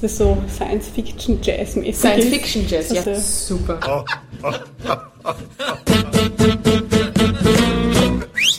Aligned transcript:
Das 0.00 0.12
ist 0.12 0.18
so 0.18 0.38
Science-Fiction-Jazz-mäßig. 0.48 1.94
Science-Fiction-Jazz, 1.94 2.90
ja, 2.90 3.02
super. 3.16 4.04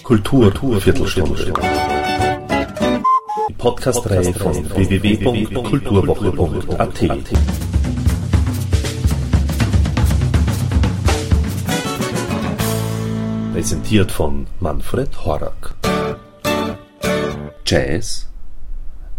Kultur, 0.03 0.53
Viertelstunde. 0.79 1.51
Die 3.49 3.53
Podcast-Reihe 3.53 4.33
von 4.35 4.69
www.kulturwoche.at. 4.69 6.99
Präsentiert 13.53 14.11
von 14.11 14.45
Manfred 14.59 15.25
Horak. 15.25 15.73
Jazz? 17.65 18.27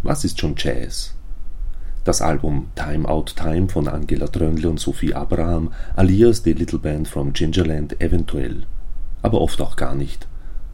Was 0.04 0.25
ist 0.25 0.39
schon 0.39 0.54
Jazz? 0.57 1.14
Das 2.04 2.20
Album 2.20 2.66
Time 2.74 3.08
Out 3.08 3.36
Time 3.36 3.68
von 3.68 3.86
Angela 3.86 4.26
Trönle 4.26 4.68
und 4.68 4.80
Sophie 4.80 5.14
Abraham 5.14 5.72
alias 5.94 6.43
The 6.43 6.52
Little 6.52 6.80
Band 6.80 7.06
from 7.06 7.32
Gingerland 7.32 8.00
eventuell. 8.00 8.64
Aber 9.22 9.40
oft 9.40 9.60
auch 9.60 9.76
gar 9.76 9.94
nicht. 9.94 10.26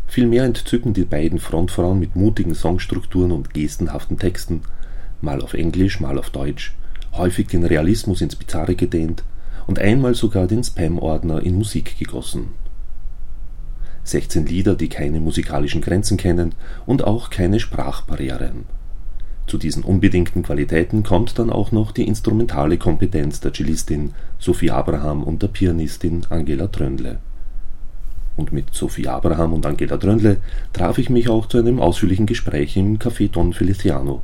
Vielmehr 0.07 0.45
entzücken 0.45 0.95
die 0.95 1.05
beiden 1.05 1.39
Frontfrauen 1.39 1.99
mit 1.99 2.17
mutigen 2.17 2.55
Songstrukturen 2.55 3.31
und 3.31 3.53
gestenhaften 3.53 4.19
Texten, 4.19 4.63
mal 5.21 5.43
auf 5.43 5.53
Englisch, 5.53 6.01
mal 6.01 6.19
auf 6.19 6.31
Deutsch, 6.31 6.75
häufig 7.13 7.49
den 7.49 7.67
Realismus 7.67 8.23
ins 8.23 8.35
Bizarre 8.35 8.75
gedehnt 8.75 9.23
und 9.67 9.79
einmal 9.79 10.15
sogar 10.15 10.47
den 10.47 10.65
Spam-Ordner 10.65 11.43
in 11.43 11.59
Musik 11.59 11.99
gegossen. 11.99 12.53
16 14.05 14.47
Lieder, 14.47 14.77
die 14.77 14.89
keine 14.89 15.21
musikalischen 15.21 15.83
Grenzen 15.83 16.17
kennen 16.17 16.55
und 16.87 17.05
auch 17.05 17.29
keine 17.29 17.61
Sprachbarrieren. 17.61 18.78
Zu 19.49 19.57
diesen 19.57 19.83
unbedingten 19.83 20.43
Qualitäten 20.43 21.03
kommt 21.03 21.39
dann 21.39 21.49
auch 21.49 21.73
noch 21.73 21.91
die 21.91 22.07
instrumentale 22.07 22.77
Kompetenz 22.77 23.41
der 23.41 23.55
Cellistin 23.55 24.13
Sophie 24.39 24.71
Abraham 24.71 25.23
und 25.23 25.43
der 25.43 25.49
Pianistin 25.49 26.27
Angela 26.29 26.67
Trönle. 26.67 27.19
Und 28.37 28.53
mit 28.53 28.75
Sophie 28.75 29.09
Abraham 29.09 29.55
und 29.55 29.65
Angela 29.65 29.97
Trönle 29.97 30.37
traf 30.75 30.99
ich 30.99 31.09
mich 31.09 31.31
auch 31.31 31.47
zu 31.47 31.57
einem 31.57 31.81
ausführlichen 31.81 32.27
Gespräch 32.27 32.77
im 32.77 32.99
Café 32.99 33.31
Don 33.31 33.55
Feliciano. 33.55 34.21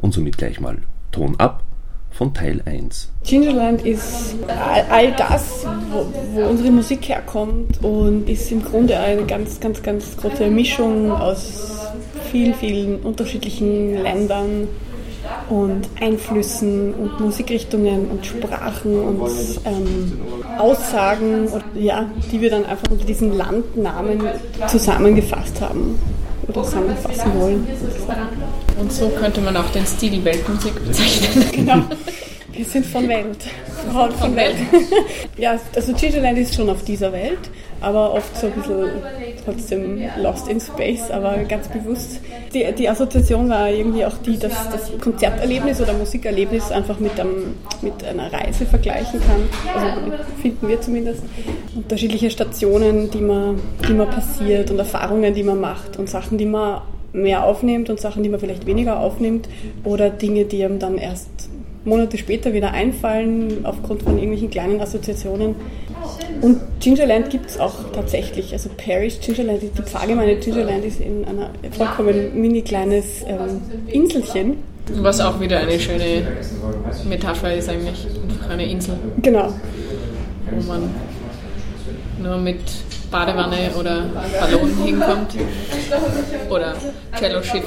Und 0.00 0.14
somit 0.14 0.38
gleich 0.38 0.58
mal 0.60 0.78
Ton 1.12 1.38
ab 1.38 1.62
von 2.10 2.32
Teil 2.32 2.62
1. 2.64 3.12
Gingerland 3.22 3.84
ist 3.84 4.34
all 4.48 5.12
das, 5.12 5.66
wo, 5.90 6.06
wo, 6.32 6.48
unsere 6.48 6.70
Musik 6.70 7.06
herkommt 7.10 7.84
und 7.84 8.30
ist 8.30 8.50
im 8.50 8.64
Grunde 8.64 8.98
eine 8.98 9.26
ganz, 9.26 9.60
ganz, 9.60 9.82
ganz 9.82 10.16
große 10.16 10.48
Mischung 10.48 11.10
aus 11.12 11.83
vielen, 12.34 12.54
vielen 12.54 12.96
unterschiedlichen 13.02 14.02
Ländern 14.02 14.66
und 15.48 15.88
Einflüssen 16.00 16.92
und 16.92 17.20
Musikrichtungen 17.20 18.10
und 18.10 18.26
Sprachen 18.26 18.98
und 18.98 19.20
ähm, 19.64 20.18
Aussagen, 20.58 21.46
ja, 21.76 22.10
die 22.32 22.40
wir 22.40 22.50
dann 22.50 22.66
einfach 22.66 22.90
unter 22.90 23.04
diesen 23.04 23.36
Landnamen 23.36 24.20
zusammengefasst 24.66 25.60
haben 25.60 25.96
oder 26.48 26.64
zusammenfassen 26.64 27.38
wollen. 27.38 27.68
Und 28.80 28.92
so 28.92 29.10
könnte 29.10 29.40
man 29.40 29.56
auch 29.56 29.70
den 29.70 29.86
Stil 29.86 30.24
Weltmusik 30.24 30.74
bezeichnen. 30.84 31.44
genau. 31.52 31.84
Wir 32.50 32.64
sind 32.64 32.84
von 32.84 33.08
Welt. 33.08 33.38
Frauen 33.92 34.10
von 34.10 34.34
Welt. 34.34 34.56
ja, 35.36 35.56
also 35.76 35.92
Gingerland 35.92 36.38
ist 36.38 36.56
schon 36.56 36.68
auf 36.68 36.82
dieser 36.82 37.12
Welt, 37.12 37.38
aber 37.84 38.12
oft 38.14 38.36
so 38.36 38.46
ein 38.46 38.52
bisschen 38.52 38.88
trotzdem 39.44 40.02
lost 40.20 40.48
in 40.48 40.60
space, 40.60 41.10
aber 41.10 41.36
ganz 41.44 41.68
bewusst. 41.68 42.20
Die, 42.52 42.64
die 42.76 42.88
Assoziation 42.88 43.48
war 43.48 43.70
irgendwie 43.70 44.04
auch 44.04 44.16
die, 44.24 44.38
dass 44.38 44.70
das 44.70 44.98
Konzerterlebnis 45.00 45.80
oder 45.80 45.92
Musikerlebnis 45.92 46.70
einfach 46.70 46.98
mit, 46.98 47.18
einem, 47.18 47.54
mit 47.82 48.04
einer 48.04 48.32
Reise 48.32 48.64
vergleichen 48.66 49.20
kann. 49.20 49.42
Also 49.74 50.12
finden 50.40 50.68
wir 50.68 50.80
zumindest. 50.80 51.22
Unterschiedliche 51.76 52.30
Stationen, 52.30 53.10
die 53.10 53.20
man, 53.20 53.60
die 53.88 53.94
man 53.94 54.08
passiert 54.08 54.70
und 54.70 54.78
Erfahrungen, 54.78 55.34
die 55.34 55.42
man 55.42 55.60
macht 55.60 55.98
und 55.98 56.08
Sachen, 56.08 56.38
die 56.38 56.46
man 56.46 56.82
mehr 57.12 57.44
aufnimmt 57.44 57.90
und 57.90 58.00
Sachen, 58.00 58.22
die 58.22 58.28
man 58.28 58.40
vielleicht 58.40 58.66
weniger 58.66 58.98
aufnimmt 58.98 59.48
oder 59.84 60.10
Dinge, 60.10 60.44
die 60.44 60.64
einem 60.64 60.78
dann 60.78 60.98
erst 60.98 61.48
Monate 61.84 62.16
später 62.16 62.52
wieder 62.52 62.72
einfallen 62.72 63.64
aufgrund 63.64 64.02
von 64.02 64.14
irgendwelchen 64.14 64.50
kleinen 64.50 64.80
Assoziationen. 64.80 65.54
Und 66.40 66.60
Gingerland 66.80 67.30
gibt 67.30 67.50
es 67.50 67.58
auch 67.58 67.74
tatsächlich. 67.92 68.52
Also 68.52 68.70
Parish 68.76 69.20
Gingerland, 69.20 69.62
die 69.62 69.82
Pfarrgemeinde 69.82 70.36
Gingerland 70.36 70.84
ist 70.84 71.00
in 71.00 71.24
einer 71.24 71.50
vollkommen 71.76 72.40
mini 72.40 72.62
kleines 72.62 73.22
ähm, 73.26 73.62
Inselchen. 73.86 74.58
Was 75.00 75.20
auch 75.20 75.40
wieder 75.40 75.60
eine 75.60 75.80
schöne 75.80 76.26
Metapher 77.08 77.54
ist 77.54 77.68
eigentlich, 77.68 78.06
einfach 78.22 78.50
eine 78.50 78.66
Insel. 78.66 78.96
Genau. 79.22 79.54
Wo 80.50 80.62
man 80.68 80.90
nur 82.22 82.36
mit 82.36 82.60
Badewanne 83.10 83.70
oder 83.78 84.06
Ballon 84.40 84.70
hinkommt. 84.84 85.36
Oder 86.50 86.74
Cello-Schiff. 87.16 87.64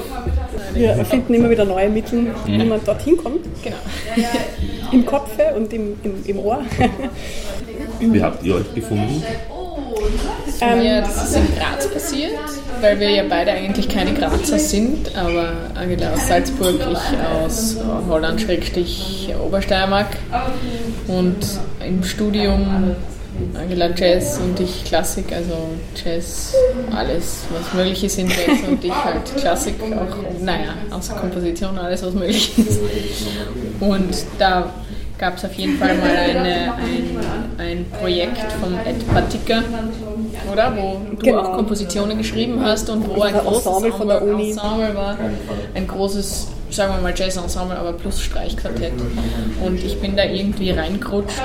Wir 0.74 1.04
finden 1.06 1.34
immer 1.34 1.48
wieder 1.50 1.64
neue 1.64 1.88
Mittel, 1.88 2.26
wie 2.44 2.64
man 2.64 2.84
dorthin 2.84 3.16
kommt. 3.16 3.46
Genau. 3.64 3.76
Im 4.92 5.06
Kopfe 5.06 5.54
und 5.56 5.72
im, 5.72 5.96
im, 6.02 6.24
im 6.26 6.38
Ohr. 6.38 6.60
Wie 8.00 8.22
habt 8.22 8.44
ihr 8.44 8.56
euch 8.56 8.74
gefunden? 8.74 9.22
Ähm, 10.60 10.82
ja, 10.82 11.00
das 11.00 11.24
ist 11.24 11.36
in 11.36 11.46
Graz 11.56 11.88
passiert, 11.88 12.32
weil 12.80 12.98
wir 12.98 13.10
ja 13.10 13.22
beide 13.28 13.52
eigentlich 13.52 13.88
keine 13.88 14.12
Grazer 14.14 14.58
sind, 14.58 15.16
aber 15.16 15.52
Angela 15.74 16.14
aus 16.14 16.26
Salzburg, 16.26 16.80
ich 16.80 16.98
aus 17.44 17.76
Holland-Obersteiermark. 18.08 20.16
Und 21.06 21.36
im 21.86 22.02
Studium 22.02 22.96
Angela 23.54 23.90
Jazz 23.94 24.40
und 24.42 24.58
ich 24.58 24.84
Klassik, 24.84 25.32
also 25.32 25.54
Jazz, 26.02 26.54
alles, 26.94 27.42
was 27.52 27.74
möglich 27.74 28.02
ist 28.04 28.18
in 28.18 28.28
Jazz 28.28 28.62
und 28.68 28.82
ich 28.82 28.92
halt 28.92 29.36
Klassik 29.36 29.76
auch, 29.80 30.42
naja, 30.42 30.74
außer 30.90 31.14
Komposition, 31.14 31.78
alles, 31.78 32.02
was 32.02 32.14
möglich 32.14 32.58
ist. 32.58 32.80
Und 33.80 34.24
da 34.38 34.72
gab 35.18 35.36
es 35.36 35.44
auf 35.44 35.52
jeden 35.54 35.76
Fall 35.78 35.96
mal 35.96 36.10
eine, 36.10 36.72
ein, 36.74 37.18
ein 37.58 37.86
Projekt 38.00 38.52
vom 38.52 38.74
Ed 38.74 39.06
Patika, 39.12 39.62
oder? 40.50 40.76
Wo 40.76 41.00
du 41.10 41.16
genau. 41.16 41.40
auch 41.40 41.56
Kompositionen 41.56 42.18
geschrieben 42.18 42.64
hast 42.64 42.88
und 42.88 43.08
wo 43.08 43.22
ein 43.22 43.34
großes 43.34 43.66
Ensemble, 43.66 43.92
von 43.92 44.08
der 44.08 44.22
Uni. 44.22 44.50
Ensemble 44.50 44.94
war, 44.94 45.18
ein 45.74 45.86
großes 45.86 46.48
sagen 46.70 46.94
wir 46.94 47.00
mal 47.00 47.14
Jazz-Ensemble, 47.16 47.78
aber 47.78 47.94
plus 47.94 48.20
Streichquartett. 48.20 48.92
Und 49.64 49.82
ich 49.82 49.98
bin 50.00 50.16
da 50.16 50.24
irgendwie 50.24 50.70
reingerutscht 50.70 51.40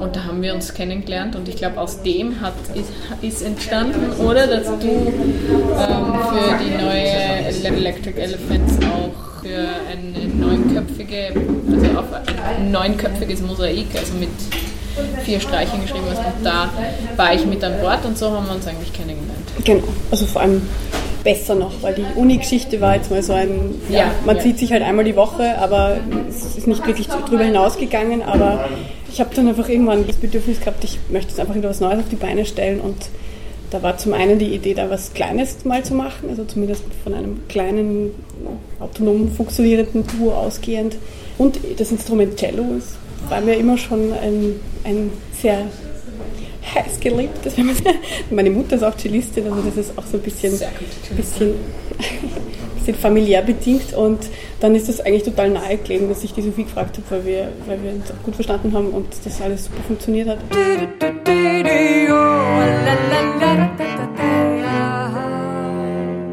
und 0.00 0.16
da 0.16 0.24
haben 0.24 0.42
wir 0.42 0.54
uns 0.54 0.72
kennengelernt 0.74 1.36
und 1.36 1.48
ich 1.48 1.56
glaube, 1.56 1.78
aus 1.78 2.02
dem 2.02 2.40
hat, 2.40 2.54
ist, 2.74 2.90
ist 3.20 3.42
entstanden, 3.42 4.12
oder? 4.20 4.46
Dass 4.46 4.66
du 4.66 4.88
ähm, 4.88 6.14
für 6.30 6.64
die 6.64 6.82
neue 6.82 7.76
Electric 7.76 8.18
Elephants 8.18 8.78
auch 8.86 9.31
für 9.42 9.68
eine 9.90 10.28
neunköpfige, 10.28 11.32
also 11.70 11.98
auf 11.98 12.06
ein 12.12 12.70
neunköpfiges 12.70 13.42
Mosaik, 13.42 13.86
also 13.96 14.14
mit 14.14 14.30
vier 15.24 15.40
Streichen 15.40 15.82
geschrieben 15.82 16.04
hast 16.10 16.18
und 16.18 16.44
da 16.44 16.68
war 17.16 17.34
ich 17.34 17.44
mit 17.46 17.64
an 17.64 17.80
Bord 17.80 18.04
und 18.04 18.16
so 18.16 18.30
haben 18.30 18.46
wir 18.46 18.54
uns 18.54 18.66
eigentlich 18.66 18.92
kennengelernt. 18.92 19.48
Genau, 19.64 19.82
also 20.10 20.26
vor 20.26 20.42
allem 20.42 20.62
besser 21.24 21.54
noch, 21.54 21.72
weil 21.82 21.94
die 21.94 22.04
Uni-Geschichte 22.16 22.80
war 22.80 22.96
jetzt 22.96 23.10
mal 23.10 23.22
so 23.22 23.32
ein, 23.32 23.74
ja, 23.88 23.98
ja 24.00 24.14
man 24.24 24.36
ja. 24.36 24.42
sieht 24.42 24.58
sich 24.58 24.72
halt 24.72 24.82
einmal 24.82 25.04
die 25.04 25.16
Woche, 25.16 25.58
aber 25.58 25.98
es 26.28 26.56
ist 26.56 26.66
nicht 26.66 26.86
wirklich 26.86 27.08
drüber 27.08 27.44
hinausgegangen, 27.44 28.22
aber 28.22 28.68
ich 29.10 29.20
habe 29.20 29.34
dann 29.34 29.48
einfach 29.48 29.68
irgendwann 29.68 30.06
das 30.06 30.16
Bedürfnis 30.16 30.60
gehabt, 30.60 30.84
ich 30.84 30.98
möchte 31.08 31.30
jetzt 31.30 31.40
einfach 31.40 31.54
wieder 31.54 31.70
was 31.70 31.80
Neues 31.80 32.00
auf 32.00 32.08
die 32.10 32.16
Beine 32.16 32.44
stellen 32.44 32.80
und 32.80 32.96
da 33.72 33.82
war 33.82 33.96
zum 33.96 34.12
einen 34.12 34.38
die 34.38 34.54
Idee, 34.54 34.74
da 34.74 34.90
was 34.90 35.14
Kleines 35.14 35.64
mal 35.64 35.82
zu 35.82 35.94
machen, 35.94 36.28
also 36.28 36.44
zumindest 36.44 36.84
von 37.02 37.14
einem 37.14 37.40
kleinen, 37.48 38.10
autonom 38.78 39.30
funktionierenden 39.32 40.04
Duo 40.06 40.32
ausgehend. 40.32 40.96
Und 41.38 41.58
das 41.78 41.90
Instrument 41.90 42.36
Cello 42.36 42.64
ist, 42.76 42.98
war 43.30 43.40
mir 43.40 43.54
immer 43.54 43.78
schon 43.78 44.12
ein, 44.12 44.60
ein 44.84 45.10
sehr 45.32 45.62
heiß 46.74 47.00
geliebt. 47.00 47.38
Das 47.44 47.54
Meine 48.30 48.50
Mutter 48.50 48.76
ist 48.76 48.82
auch 48.82 48.96
Cellistin, 48.96 49.46
also 49.46 49.62
das 49.62 49.76
ist 49.78 49.98
auch 49.98 50.04
so 50.04 50.18
ein 50.18 50.22
bisschen, 50.22 50.52
bisschen, 51.16 51.54
bisschen 52.76 52.94
familiär 52.94 53.40
bedingt. 53.40 53.94
Und 53.94 54.18
dann 54.60 54.74
ist 54.74 54.90
das 54.90 55.00
eigentlich 55.00 55.22
total 55.22 55.48
nahegelegen, 55.48 56.10
dass 56.10 56.22
ich 56.22 56.34
die 56.34 56.42
Sophie 56.42 56.64
gefragt 56.64 56.98
habe, 56.98 57.06
weil 57.08 57.24
wir, 57.24 57.48
weil 57.66 57.82
wir 57.82 57.92
uns 57.92 58.10
auch 58.10 58.22
gut 58.22 58.34
verstanden 58.34 58.74
haben 58.74 58.88
und 58.88 59.06
das 59.24 59.40
alles 59.40 59.64
super 59.64 59.82
funktioniert 59.86 60.28
hat. 60.28 60.40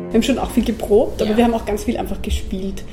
Wir 0.10 0.14
haben 0.14 0.24
schon 0.24 0.40
auch 0.40 0.52
viel 0.52 0.66
geprobt, 0.66 1.22
aber 1.22 1.32
ja. 1.32 1.38
wir 1.38 1.44
haben 1.46 1.54
auch 1.54 1.66
ganz 1.66 1.84
viel 1.84 1.98
einfach 1.98 2.22
gespielt. 2.22 2.84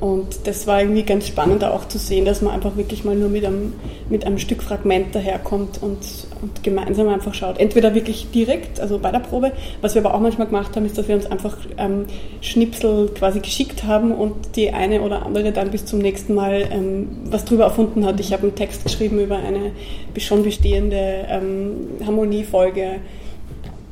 Und 0.00 0.46
das 0.46 0.66
war 0.66 0.80
irgendwie 0.80 1.04
ganz 1.04 1.28
spannend 1.28 1.64
auch 1.64 1.86
zu 1.86 1.98
sehen, 1.98 2.24
dass 2.24 2.42
man 2.42 2.52
einfach 2.52 2.76
wirklich 2.76 3.04
mal 3.04 3.14
nur 3.14 3.28
mit 3.28 3.44
einem, 3.44 3.74
mit 4.10 4.26
einem 4.26 4.38
Stück 4.38 4.62
Fragment 4.62 5.14
daherkommt 5.14 5.80
und, 5.82 5.98
und 6.42 6.62
gemeinsam 6.62 7.08
einfach 7.08 7.32
schaut. 7.32 7.58
Entweder 7.58 7.94
wirklich 7.94 8.30
direkt, 8.30 8.80
also 8.80 8.98
bei 8.98 9.12
der 9.12 9.20
Probe. 9.20 9.52
Was 9.80 9.94
wir 9.94 10.04
aber 10.04 10.14
auch 10.14 10.20
manchmal 10.20 10.48
gemacht 10.48 10.74
haben, 10.74 10.84
ist, 10.84 10.98
dass 10.98 11.06
wir 11.06 11.14
uns 11.14 11.26
einfach 11.26 11.56
ähm, 11.78 12.06
Schnipsel 12.40 13.08
quasi 13.14 13.38
geschickt 13.40 13.84
haben 13.84 14.12
und 14.12 14.56
die 14.56 14.72
eine 14.72 15.00
oder 15.00 15.24
andere 15.24 15.52
dann 15.52 15.70
bis 15.70 15.86
zum 15.86 16.00
nächsten 16.00 16.34
Mal 16.34 16.68
ähm, 16.70 17.08
was 17.30 17.44
drüber 17.44 17.64
erfunden 17.64 18.04
hat. 18.04 18.18
Ich 18.18 18.32
habe 18.32 18.42
einen 18.42 18.56
Text 18.56 18.82
geschrieben 18.82 19.20
über 19.20 19.36
eine 19.36 19.72
schon 20.18 20.42
bestehende 20.42 21.24
ähm, 21.28 21.88
Harmoniefolge 22.04 22.96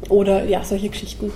oder 0.08 0.44
ja, 0.44 0.64
solche 0.64 0.88
Geschichten. 0.88 1.30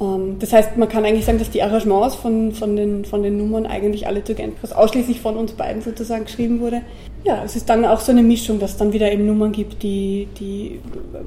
Ähm, 0.00 0.38
das 0.38 0.52
heißt, 0.52 0.76
man 0.76 0.88
kann 0.88 1.04
eigentlich 1.04 1.24
sagen, 1.24 1.38
dass 1.38 1.50
die 1.50 1.62
Arrangements 1.62 2.14
von, 2.14 2.52
von, 2.52 2.76
den, 2.76 3.04
von 3.04 3.22
den 3.22 3.36
Nummern 3.36 3.66
eigentlich 3.66 4.06
alle 4.06 4.24
zu 4.24 4.34
Genfers 4.34 4.72
ausschließlich 4.72 5.20
von 5.20 5.36
uns 5.36 5.52
beiden 5.52 5.82
sozusagen 5.82 6.24
geschrieben 6.24 6.60
wurde. 6.60 6.82
Ja, 7.22 7.42
es 7.44 7.54
ist 7.54 7.68
dann 7.68 7.84
auch 7.84 8.00
so 8.00 8.12
eine 8.12 8.22
Mischung, 8.22 8.58
dass 8.58 8.72
es 8.72 8.76
dann 8.78 8.94
wieder 8.94 9.12
eben 9.12 9.26
Nummern 9.26 9.52
gibt, 9.52 9.82
die, 9.82 10.26
die, 10.38 10.80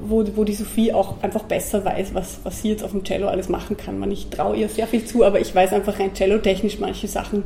wo, 0.04 0.24
wo 0.34 0.42
die 0.42 0.54
Sophie 0.54 0.92
auch 0.92 1.22
einfach 1.22 1.44
besser 1.44 1.84
weiß, 1.84 2.14
was, 2.14 2.40
was 2.42 2.62
sie 2.62 2.70
jetzt 2.70 2.82
auf 2.82 2.90
dem 2.90 3.04
Cello 3.04 3.28
alles 3.28 3.48
machen 3.48 3.76
kann. 3.76 4.00
Man, 4.00 4.10
ich 4.10 4.26
traue 4.26 4.56
ihr 4.56 4.68
sehr 4.68 4.88
viel 4.88 5.04
zu, 5.04 5.24
aber 5.24 5.40
ich 5.40 5.54
weiß 5.54 5.72
einfach 5.72 6.00
rein 6.00 6.12
cello-technisch 6.12 6.80
manche 6.80 7.06
Sachen 7.06 7.44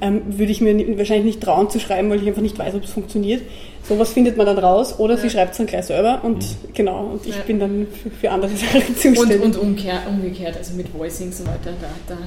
ähm, 0.00 0.22
würde 0.28 0.52
ich 0.52 0.60
mir 0.60 0.76
wahrscheinlich 0.96 1.24
nicht 1.24 1.40
trauen 1.42 1.70
zu 1.70 1.80
schreiben, 1.80 2.08
weil 2.10 2.22
ich 2.22 2.28
einfach 2.28 2.42
nicht 2.42 2.56
weiß, 2.56 2.76
ob 2.76 2.84
es 2.84 2.90
funktioniert. 2.90 3.42
Sowas 3.82 4.12
findet 4.12 4.36
man 4.36 4.46
dann 4.46 4.58
raus 4.58 4.98
oder 4.98 5.14
ja. 5.14 5.20
sie 5.20 5.30
schreibt 5.30 5.52
es 5.52 5.58
dann 5.58 5.66
gleich 5.66 5.86
selber 5.86 6.20
und 6.22 6.38
mhm. 6.38 6.72
genau, 6.74 7.04
und 7.06 7.26
ich 7.26 7.36
ja. 7.36 7.42
bin 7.42 7.58
dann 7.58 7.88
für, 7.90 8.10
für, 8.10 8.30
andere 8.30 8.52
Sachen 8.54 8.96
zuständig. 8.96 9.42
Und, 9.42 9.56
und 9.56 9.58
umkehr, 9.58 10.02
umgekehrt, 10.08 10.56
also 10.56 10.74
mit 10.74 10.86
Voicing 10.96 11.28
und 11.28 11.34
so 11.34 11.44
weiter, 11.46 11.72
da, 11.80 12.14
da. 12.14 12.18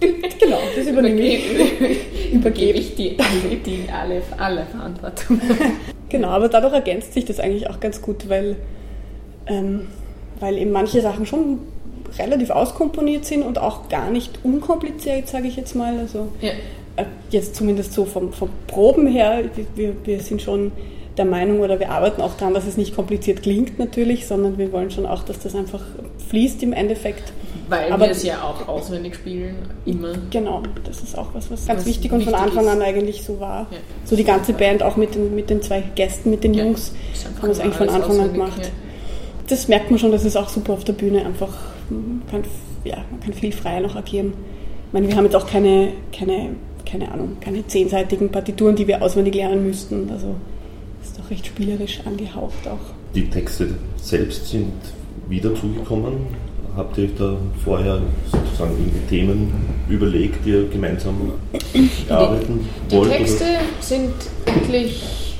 genau, 0.40 0.58
das 0.74 0.86
übernehme 0.86 1.20
ich. 1.20 2.32
Übergebe 2.32 2.78
ich 2.78 2.94
die, 2.94 3.16
die 3.64 3.84
alle, 3.92 4.22
alle 4.38 4.66
Verantwortung. 4.66 5.40
genau, 6.08 6.28
aber 6.28 6.48
dadurch 6.48 6.72
ergänzt 6.72 7.12
sich 7.12 7.24
das 7.24 7.40
eigentlich 7.40 7.68
auch 7.68 7.80
ganz 7.80 8.00
gut, 8.00 8.28
weil, 8.28 8.56
ähm, 9.46 9.88
weil 10.38 10.58
eben 10.58 10.72
manche 10.72 11.00
Sachen 11.00 11.26
schon 11.26 11.60
relativ 12.18 12.50
auskomponiert 12.50 13.24
sind 13.24 13.42
und 13.42 13.58
auch 13.58 13.88
gar 13.88 14.10
nicht 14.10 14.40
unkompliziert, 14.42 15.28
sage 15.28 15.48
ich 15.48 15.56
jetzt 15.56 15.74
mal. 15.74 15.98
Also 15.98 16.28
ja. 16.40 16.50
Äh, 16.96 17.04
jetzt 17.30 17.54
zumindest 17.54 17.92
so 17.92 18.04
vom, 18.04 18.32
vom 18.32 18.50
Proben 18.66 19.06
her, 19.06 19.44
wir, 19.74 19.94
wir 20.04 20.20
sind 20.20 20.42
schon 20.42 20.72
der 21.16 21.24
Meinung 21.24 21.60
oder 21.60 21.78
wir 21.78 21.90
arbeiten 21.90 22.22
auch 22.22 22.34
daran, 22.34 22.54
dass 22.54 22.66
es 22.66 22.76
nicht 22.76 22.94
kompliziert 22.94 23.42
klingt 23.42 23.78
natürlich, 23.78 24.26
sondern 24.26 24.58
wir 24.58 24.72
wollen 24.72 24.90
schon 24.90 25.06
auch, 25.06 25.22
dass 25.22 25.38
das 25.40 25.54
einfach 25.54 25.82
fließt 26.28 26.62
im 26.62 26.72
Endeffekt. 26.72 27.32
Weil 27.70 27.92
Aber 27.92 28.04
wir 28.04 28.12
es 28.12 28.22
ja 28.22 28.42
auch 28.42 28.68
auswendig 28.68 29.14
spielen, 29.14 29.56
immer. 29.86 30.12
Genau, 30.30 30.62
das 30.84 31.02
ist 31.02 31.16
auch 31.16 31.28
was, 31.32 31.50
was 31.50 31.66
ganz 31.66 31.80
was 31.80 31.86
wichtig 31.86 32.12
und 32.12 32.24
von 32.24 32.34
Anfang 32.34 32.64
ist. 32.64 32.70
an 32.70 32.82
eigentlich 32.82 33.22
so 33.22 33.40
war. 33.40 33.66
Ja. 33.70 33.78
So 34.04 34.16
die 34.16 34.24
ganze 34.24 34.52
Band, 34.52 34.82
auch 34.82 34.96
mit 34.96 35.14
den, 35.14 35.34
mit 35.34 35.48
den 35.48 35.62
zwei 35.62 35.82
Gästen, 35.94 36.30
mit 36.30 36.44
den 36.44 36.54
ja. 36.54 36.64
Jungs, 36.64 36.92
haben 37.36 37.48
wir 37.48 37.50
es 37.50 37.60
eigentlich 37.60 37.76
von 37.76 37.88
Anfang 37.88 38.20
an 38.20 38.32
gemacht. 38.32 38.60
Ja. 38.62 38.68
Das 39.48 39.68
merkt 39.68 39.90
man 39.90 39.98
schon, 39.98 40.12
das 40.12 40.24
ist 40.24 40.36
auch 40.36 40.48
super 40.48 40.74
auf 40.74 40.84
der 40.84 40.92
Bühne, 40.92 41.24
einfach, 41.24 41.52
man 41.88 42.22
kann, 42.30 42.42
ja, 42.84 42.98
man 43.10 43.20
kann 43.20 43.32
viel 43.32 43.52
freier 43.52 43.80
noch 43.80 43.96
agieren. 43.96 44.34
Ich 44.88 44.92
meine, 44.92 45.08
wir 45.08 45.16
haben 45.16 45.24
jetzt 45.24 45.36
auch 45.36 45.46
keine, 45.46 45.92
keine 46.12 46.50
keine 46.90 47.10
Ahnung, 47.12 47.36
keine 47.40 47.66
zehnseitigen 47.66 48.30
Partituren, 48.30 48.74
die 48.74 48.86
wir 48.86 49.02
auswendig 49.02 49.34
lernen 49.34 49.66
müssten. 49.66 50.10
Also 50.10 50.34
ist 51.02 51.18
doch 51.18 51.30
recht 51.30 51.46
spielerisch 51.46 52.00
angehaucht 52.04 52.66
auch. 52.66 52.94
Die 53.14 53.28
Texte 53.28 53.68
selbst 53.96 54.48
sind 54.48 54.72
wieder 55.28 55.54
zugekommen. 55.54 56.26
Habt 56.76 56.98
ihr 56.98 57.04
euch 57.04 57.14
da 57.18 57.36
vorher 57.64 58.00
sozusagen 58.30 58.72
irgendwie 58.78 59.06
Themen 59.08 59.52
überlegt, 59.88 60.44
die 60.44 60.50
ihr 60.50 60.68
gemeinsam 60.68 61.32
erarbeiten 62.08 62.68
die, 62.90 62.96
wollt? 62.96 63.10
Die 63.10 63.16
Texte 63.16 63.44
oder? 63.44 63.60
sind 63.80 64.12
wirklich, 64.46 65.36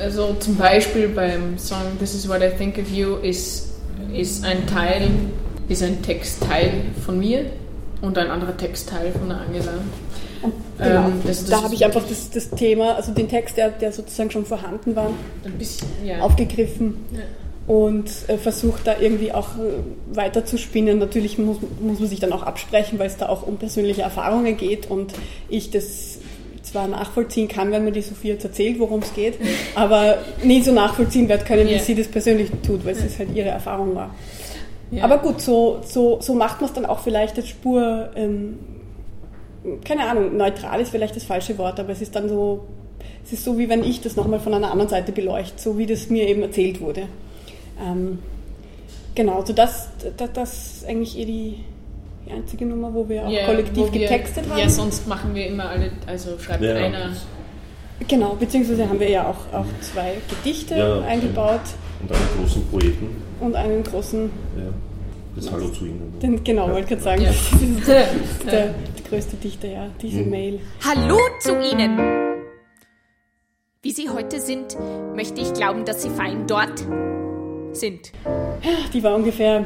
also 0.00 0.34
zum 0.38 0.56
Beispiel 0.56 1.08
beim 1.08 1.58
Song 1.58 1.98
This 1.98 2.14
is 2.14 2.28
what 2.28 2.42
I 2.42 2.50
think 2.56 2.78
of 2.78 2.90
you 2.90 3.16
ist, 3.16 3.72
ist 4.14 4.44
ein 4.44 4.66
Teil, 4.66 5.10
ist 5.68 5.82
ein 5.82 6.00
Textteil 6.02 6.70
von 7.04 7.18
mir 7.18 7.46
und 8.00 8.16
ein 8.18 8.30
anderer 8.30 8.56
Textteil 8.56 9.12
von 9.12 9.28
der 9.28 9.40
Angela. 9.40 9.72
Genau. 10.78 11.06
Ähm, 11.06 11.12
das, 11.24 11.40
das 11.40 11.50
da 11.50 11.62
habe 11.62 11.74
ich 11.74 11.84
einfach 11.84 12.02
das, 12.08 12.30
das, 12.30 12.50
Thema, 12.50 12.96
also 12.96 13.12
den 13.12 13.28
Text, 13.28 13.56
der, 13.56 13.70
der 13.70 13.92
sozusagen 13.92 14.30
schon 14.30 14.44
vorhanden 14.44 14.96
war, 14.96 15.10
bisschen, 15.58 15.86
ja. 16.04 16.18
aufgegriffen 16.20 16.96
ja. 17.12 17.20
Und 17.66 18.10
äh, 18.28 18.38
versucht 18.38 18.86
da 18.86 18.96
irgendwie 19.00 19.32
auch 19.32 19.50
äh, 19.56 20.16
weiter 20.16 20.44
zu 20.44 20.58
spinnen. 20.58 20.98
Natürlich 20.98 21.38
muss, 21.38 21.58
muss 21.80 22.00
man 22.00 22.08
sich 22.08 22.20
dann 22.20 22.32
auch 22.32 22.42
absprechen, 22.42 22.98
weil 22.98 23.06
es 23.06 23.16
da 23.16 23.28
auch 23.28 23.46
um 23.46 23.56
persönliche 23.56 24.02
Erfahrungen 24.02 24.56
geht 24.56 24.90
und 24.90 25.12
ich 25.48 25.70
das 25.70 26.18
zwar 26.62 26.88
nachvollziehen 26.88 27.48
kann, 27.48 27.70
wenn 27.72 27.84
mir 27.84 27.92
die 27.92 28.02
Sophie 28.02 28.28
jetzt 28.28 28.44
erzählt, 28.44 28.78
worum 28.78 29.00
es 29.00 29.14
geht, 29.14 29.38
aber 29.74 30.18
nie 30.42 30.62
so 30.62 30.72
nachvollziehen 30.72 31.28
wird 31.28 31.44
können, 31.44 31.66
wie 31.66 31.72
yeah. 31.72 31.82
sie 31.82 31.94
das 31.94 32.08
persönlich 32.08 32.50
tut, 32.66 32.84
weil 32.84 32.94
es 32.94 33.18
halt 33.18 33.34
ihre 33.34 33.48
Erfahrung 33.48 33.94
war. 33.94 34.14
Ja. 34.90 35.04
Aber 35.04 35.18
gut, 35.18 35.40
so, 35.40 35.80
so, 35.84 36.20
so 36.20 36.34
macht 36.34 36.60
man 36.60 36.68
es 36.68 36.74
dann 36.74 36.86
auch 36.86 37.00
vielleicht 37.00 37.36
als 37.36 37.48
Spur 37.48 38.10
ähm, 38.14 38.58
keine 39.84 40.08
Ahnung, 40.08 40.36
neutral 40.36 40.80
ist 40.80 40.90
vielleicht 40.90 41.16
das 41.16 41.24
falsche 41.24 41.56
Wort, 41.58 41.78
aber 41.78 41.90
es 41.90 42.02
ist 42.02 42.14
dann 42.16 42.28
so, 42.28 42.64
es 43.24 43.32
ist 43.32 43.44
so, 43.44 43.58
wie 43.58 43.68
wenn 43.68 43.84
ich 43.84 44.00
das 44.00 44.16
nochmal 44.16 44.40
von 44.40 44.54
einer 44.54 44.70
anderen 44.70 44.90
Seite 44.90 45.12
beleuchte, 45.12 45.60
so 45.60 45.78
wie 45.78 45.86
das 45.86 46.10
mir 46.10 46.28
eben 46.28 46.42
erzählt 46.42 46.80
wurde. 46.80 47.08
Ähm, 47.82 48.18
genau, 49.14 49.44
so 49.44 49.52
das, 49.52 49.88
das, 50.16 50.32
das 50.32 50.72
ist 50.76 50.86
eigentlich 50.86 51.18
eh 51.18 51.24
die, 51.24 51.64
die 52.26 52.32
einzige 52.32 52.66
Nummer, 52.66 52.94
wo 52.94 53.08
wir 53.08 53.26
auch 53.26 53.30
yeah, 53.30 53.46
kollektiv 53.46 53.92
wir, 53.92 54.00
getextet 54.00 54.48
haben. 54.48 54.58
Ja, 54.58 54.68
sonst 54.68 55.06
machen 55.08 55.34
wir 55.34 55.46
immer 55.46 55.68
alle, 55.68 55.92
also 56.06 56.38
schreibt 56.38 56.62
ja. 56.62 56.74
einer. 56.74 57.16
Genau, 58.08 58.34
beziehungsweise 58.34 58.88
haben 58.88 58.98
wir 58.98 59.10
ja 59.10 59.26
auch, 59.26 59.56
auch 59.56 59.66
zwei 59.80 60.14
Gedichte 60.28 60.76
ja, 60.76 61.00
eingebaut. 61.02 61.60
Und 62.02 62.12
einen 62.12 62.28
großen 62.38 62.66
Poeten. 62.66 63.08
Und 63.40 63.54
einen 63.54 63.84
großen. 63.84 64.30
Ja 64.56 64.72
das 65.36 65.50
Hallo 65.50 65.68
zu 65.68 65.86
Ihnen. 65.86 66.18
Den, 66.20 66.44
genau, 66.44 66.68
ja. 66.68 66.74
wollte 66.74 66.88
gerade 66.88 67.02
sagen, 67.02 67.22
ja. 67.22 67.28
das 67.28 67.62
ist 67.62 67.88
der, 68.46 68.50
der, 68.50 68.74
größte 69.08 69.36
Dichter, 69.36 69.68
ja, 69.68 69.88
diese 70.00 70.22
mhm. 70.22 70.30
Mail. 70.30 70.60
Hallo 70.84 71.18
zu 71.40 71.58
Ihnen! 71.60 71.98
Wie 73.82 73.92
Sie 73.92 74.08
heute 74.10 74.40
sind, 74.40 74.76
möchte 75.14 75.40
ich 75.40 75.52
glauben, 75.54 75.84
dass 75.84 76.02
Sie 76.02 76.10
fein 76.10 76.46
dort 76.46 76.86
sind. 77.72 78.12
Die 78.92 79.02
war 79.02 79.14
ungefähr 79.14 79.64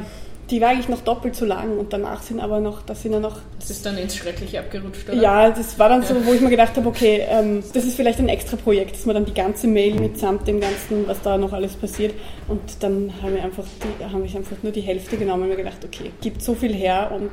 die 0.49 0.61
war 0.61 0.69
eigentlich 0.69 0.87
noch 0.87 1.01
doppelt 1.01 1.35
so 1.35 1.45
lang 1.45 1.77
und 1.77 1.91
danach 1.91 2.21
sind 2.21 2.39
aber 2.39 2.59
noch, 2.59 2.81
das 2.81 3.01
sind 3.01 3.11
ja 3.11 3.19
noch. 3.19 3.39
Das 3.59 3.69
ist 3.69 3.85
dann 3.85 3.97
ins 3.97 4.15
Schreckliche 4.15 4.59
abgerutscht, 4.59 5.09
oder? 5.09 5.21
Ja, 5.21 5.49
das 5.49 5.77
war 5.77 5.89
dann 5.89 6.03
so, 6.03 6.15
wo 6.25 6.33
ich 6.33 6.41
mir 6.41 6.49
gedacht 6.49 6.75
habe, 6.77 6.87
okay, 6.87 7.25
ähm, 7.29 7.63
das 7.73 7.83
ist 7.83 7.95
vielleicht 7.95 8.19
ein 8.19 8.29
extra 8.29 8.55
Projekt, 8.55 8.93
dass 8.93 9.05
man 9.05 9.15
dann 9.15 9.25
die 9.25 9.33
ganze 9.33 9.67
Mail 9.67 9.99
mitsamt 9.99 10.47
dem 10.47 10.61
Ganzen, 10.61 11.07
was 11.07 11.21
da 11.21 11.37
noch 11.37 11.51
alles 11.51 11.75
passiert. 11.75 12.13
Und 12.47 12.61
dann 12.79 13.11
haben 13.21 13.35
wir 13.35 13.43
einfach, 13.43 13.65
die, 13.83 14.05
haben 14.05 14.23
wir 14.23 14.37
einfach 14.37 14.63
nur 14.63 14.71
die 14.71 14.81
Hälfte 14.81 15.17
genommen 15.17 15.43
und 15.43 15.49
mir 15.49 15.57
gedacht, 15.57 15.83
okay, 15.83 16.11
gibt 16.21 16.41
so 16.41 16.55
viel 16.55 16.73
her. 16.73 17.11
Und 17.13 17.31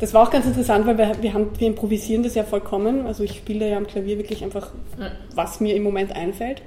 das 0.00 0.14
war 0.14 0.26
auch 0.26 0.30
ganz 0.30 0.46
interessant, 0.46 0.86
weil 0.86 0.96
wir, 0.96 1.12
wir, 1.20 1.34
haben, 1.34 1.50
wir 1.58 1.66
improvisieren 1.66 2.22
das 2.22 2.34
ja 2.34 2.44
vollkommen. 2.44 3.06
Also 3.06 3.24
ich 3.24 3.32
spiele 3.32 3.68
ja 3.68 3.76
am 3.76 3.86
Klavier 3.86 4.16
wirklich 4.16 4.42
einfach, 4.42 4.70
was 5.34 5.60
mir 5.60 5.76
im 5.76 5.82
Moment 5.82 6.16
einfällt. 6.16 6.62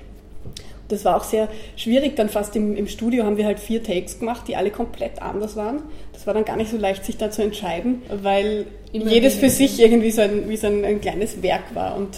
Das 0.89 1.03
war 1.05 1.17
auch 1.17 1.23
sehr 1.23 1.49
schwierig, 1.75 2.15
dann 2.15 2.29
fast 2.29 2.55
im, 2.55 2.75
im 2.75 2.87
Studio 2.87 3.25
haben 3.25 3.37
wir 3.37 3.45
halt 3.45 3.59
vier 3.59 3.83
Takes 3.83 4.19
gemacht, 4.19 4.47
die 4.47 4.55
alle 4.55 4.71
komplett 4.71 5.21
anders 5.21 5.55
waren. 5.55 5.83
Das 6.13 6.25
war 6.25 6.33
dann 6.33 6.45
gar 6.45 6.55
nicht 6.55 6.71
so 6.71 6.77
leicht, 6.77 7.03
sich 7.03 7.17
da 7.17 7.29
zu 7.29 7.43
entscheiden, 7.43 8.01
weil 8.21 8.65
Immer 8.93 9.11
jedes 9.11 9.35
für 9.35 9.49
sich 9.49 9.79
irgendwie 9.81 10.11
so 10.11 10.21
ein, 10.21 10.49
wie 10.49 10.57
so 10.57 10.67
ein, 10.67 10.85
ein 10.85 11.01
kleines 11.01 11.41
Werk 11.43 11.75
war. 11.75 11.97
Und 11.97 12.09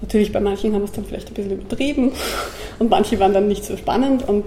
natürlich 0.00 0.32
bei 0.32 0.40
manchen 0.40 0.72
haben 0.74 0.82
wir 0.82 0.86
es 0.86 0.92
dann 0.92 1.04
vielleicht 1.04 1.28
ein 1.28 1.34
bisschen 1.34 1.52
übertrieben 1.52 2.12
und 2.78 2.90
manche 2.90 3.18
waren 3.20 3.32
dann 3.32 3.48
nicht 3.48 3.64
so 3.64 3.76
spannend 3.76 4.28
und 4.28 4.44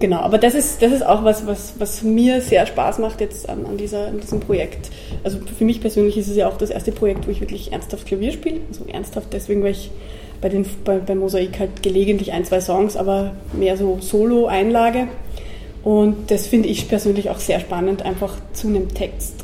genau, 0.00 0.18
aber 0.18 0.38
das 0.38 0.54
ist, 0.54 0.82
das 0.82 0.92
ist 0.92 1.06
auch 1.06 1.24
was, 1.24 1.46
was, 1.46 1.74
was 1.78 2.02
mir 2.02 2.40
sehr 2.40 2.66
Spaß 2.66 2.98
macht 2.98 3.20
jetzt 3.20 3.48
an, 3.48 3.64
an, 3.66 3.76
dieser, 3.76 4.08
an 4.08 4.20
diesem 4.20 4.40
Projekt. 4.40 4.90
Also 5.22 5.38
für 5.56 5.64
mich 5.64 5.80
persönlich 5.80 6.16
ist 6.16 6.28
es 6.28 6.36
ja 6.36 6.48
auch 6.48 6.56
das 6.56 6.70
erste 6.70 6.92
Projekt, 6.92 7.26
wo 7.26 7.30
ich 7.30 7.40
wirklich 7.40 7.72
ernsthaft 7.72 8.06
Klavier 8.06 8.32
spiele. 8.32 8.60
Also 8.68 8.84
ernsthaft 8.86 9.28
deswegen, 9.32 9.62
weil 9.62 9.72
ich 9.72 9.90
bei, 10.40 10.48
den, 10.48 10.64
bei, 10.84 10.98
bei 10.98 11.14
Mosaik 11.14 11.58
halt 11.58 11.82
gelegentlich 11.82 12.32
ein, 12.32 12.44
zwei 12.44 12.60
Songs, 12.60 12.96
aber 12.96 13.32
mehr 13.52 13.76
so 13.76 13.98
Solo-Einlage. 14.00 15.08
Und 15.82 16.30
das 16.30 16.46
finde 16.46 16.68
ich 16.68 16.88
persönlich 16.88 17.30
auch 17.30 17.38
sehr 17.38 17.60
spannend, 17.60 18.02
einfach 18.02 18.36
zu 18.52 18.68
einem 18.68 18.92
Text 18.92 19.34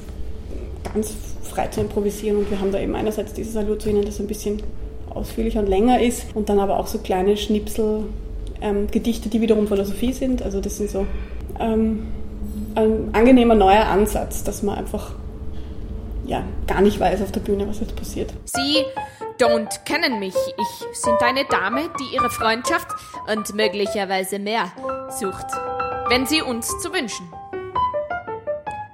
ganz 0.92 1.14
frei 1.42 1.68
zu 1.68 1.80
improvisieren. 1.80 2.38
Und 2.38 2.50
wir 2.50 2.60
haben 2.60 2.72
da 2.72 2.80
eben 2.80 2.94
einerseits 2.94 3.32
dieses 3.32 3.56
Hallo 3.56 3.76
zu 3.76 3.90
Ihnen, 3.90 4.04
das 4.04 4.20
ein 4.20 4.26
bisschen 4.26 4.62
ausführlicher 5.10 5.60
und 5.60 5.68
länger 5.68 6.00
ist, 6.00 6.26
und 6.34 6.48
dann 6.48 6.58
aber 6.58 6.78
auch 6.78 6.86
so 6.86 6.98
kleine 6.98 7.36
Schnipsel, 7.36 8.04
ähm, 8.60 8.86
Gedichte, 8.90 9.28
die 9.28 9.40
wiederum 9.40 9.66
von 9.66 9.76
der 9.76 9.86
Sophie 9.86 10.12
sind. 10.12 10.42
Also 10.42 10.60
das 10.60 10.76
sind 10.76 10.90
so 10.90 11.06
ähm, 11.58 12.08
ein 12.74 13.08
angenehmer 13.12 13.54
neuer 13.54 13.86
Ansatz, 13.86 14.44
dass 14.44 14.62
man 14.62 14.76
einfach 14.76 15.14
ja, 16.26 16.42
gar 16.66 16.82
nicht 16.82 16.98
weiß 16.98 17.22
auf 17.22 17.32
der 17.32 17.40
Bühne, 17.40 17.68
was 17.68 17.80
jetzt 17.80 17.96
passiert. 17.96 18.32
Sie 18.44 18.84
don't 19.38 19.84
kennen 19.84 20.18
mich. 20.18 20.34
Ich 20.34 20.98
sind 20.98 21.20
eine 21.22 21.44
Dame, 21.44 21.90
die 22.00 22.14
ihre 22.14 22.30
Freundschaft 22.30 22.88
und 23.28 23.54
möglicherweise 23.54 24.38
mehr 24.38 24.72
sucht, 25.10 25.46
wenn 26.08 26.26
sie 26.26 26.42
uns 26.42 26.68
zu 26.80 26.92
wünschen. 26.92 27.28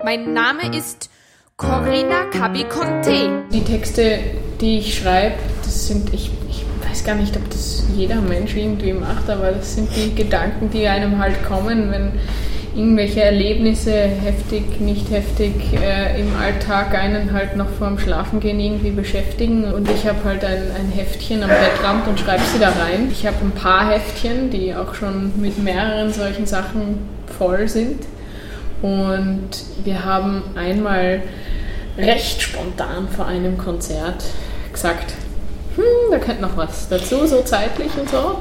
Mein 0.04 0.32
Name 0.32 0.76
ist 0.76 1.10
Corinna 1.56 2.24
Cabiconte. 2.26 3.44
Die 3.52 3.64
Texte, 3.64 4.18
die 4.60 4.78
ich 4.78 4.98
schreibe, 4.98 5.36
das 5.62 5.86
sind, 5.86 6.12
ich, 6.12 6.30
ich 6.48 6.64
weiß 6.88 7.04
gar 7.04 7.14
nicht, 7.14 7.36
ob 7.36 7.48
das 7.50 7.84
jeder 7.94 8.20
Mensch 8.20 8.56
irgendwie 8.56 8.92
macht, 8.92 9.30
aber 9.30 9.52
das 9.52 9.76
sind 9.76 9.94
die 9.94 10.14
Gedanken, 10.14 10.70
die 10.70 10.88
einem 10.88 11.18
halt 11.18 11.44
kommen, 11.44 11.92
wenn 11.92 12.18
irgendwelche 12.74 13.22
Erlebnisse, 13.22 13.92
heftig, 13.92 14.80
nicht 14.80 15.10
heftig, 15.10 15.52
äh, 15.74 16.20
im 16.20 16.34
Alltag 16.36 16.94
einen 16.94 17.32
halt 17.32 17.56
noch 17.56 17.68
vorm 17.68 17.98
Schlafengehen 17.98 18.58
irgendwie 18.58 18.90
beschäftigen. 18.90 19.64
Und 19.64 19.90
ich 19.90 20.06
habe 20.06 20.24
halt 20.24 20.44
ein, 20.44 20.70
ein 20.74 20.90
Heftchen 20.90 21.42
am 21.42 21.50
Bettrand 21.50 22.08
und 22.08 22.18
schreibe 22.18 22.42
sie 22.52 22.58
da 22.58 22.68
rein. 22.68 23.08
Ich 23.10 23.26
habe 23.26 23.36
ein 23.42 23.50
paar 23.52 23.90
Heftchen, 23.90 24.50
die 24.50 24.74
auch 24.74 24.94
schon 24.94 25.32
mit 25.40 25.62
mehreren 25.62 26.12
solchen 26.12 26.46
Sachen 26.46 26.98
voll 27.38 27.68
sind. 27.68 28.04
Und 28.80 29.50
wir 29.84 30.04
haben 30.04 30.42
einmal 30.56 31.22
recht 31.98 32.40
spontan 32.40 33.08
vor 33.14 33.26
einem 33.26 33.58
Konzert 33.58 34.24
gesagt, 34.72 35.12
hm, 35.76 36.10
da 36.10 36.18
könnte 36.18 36.42
noch 36.42 36.56
was 36.56 36.88
dazu, 36.88 37.26
so 37.26 37.42
zeitlich 37.42 37.90
und 37.98 38.08
so. 38.08 38.38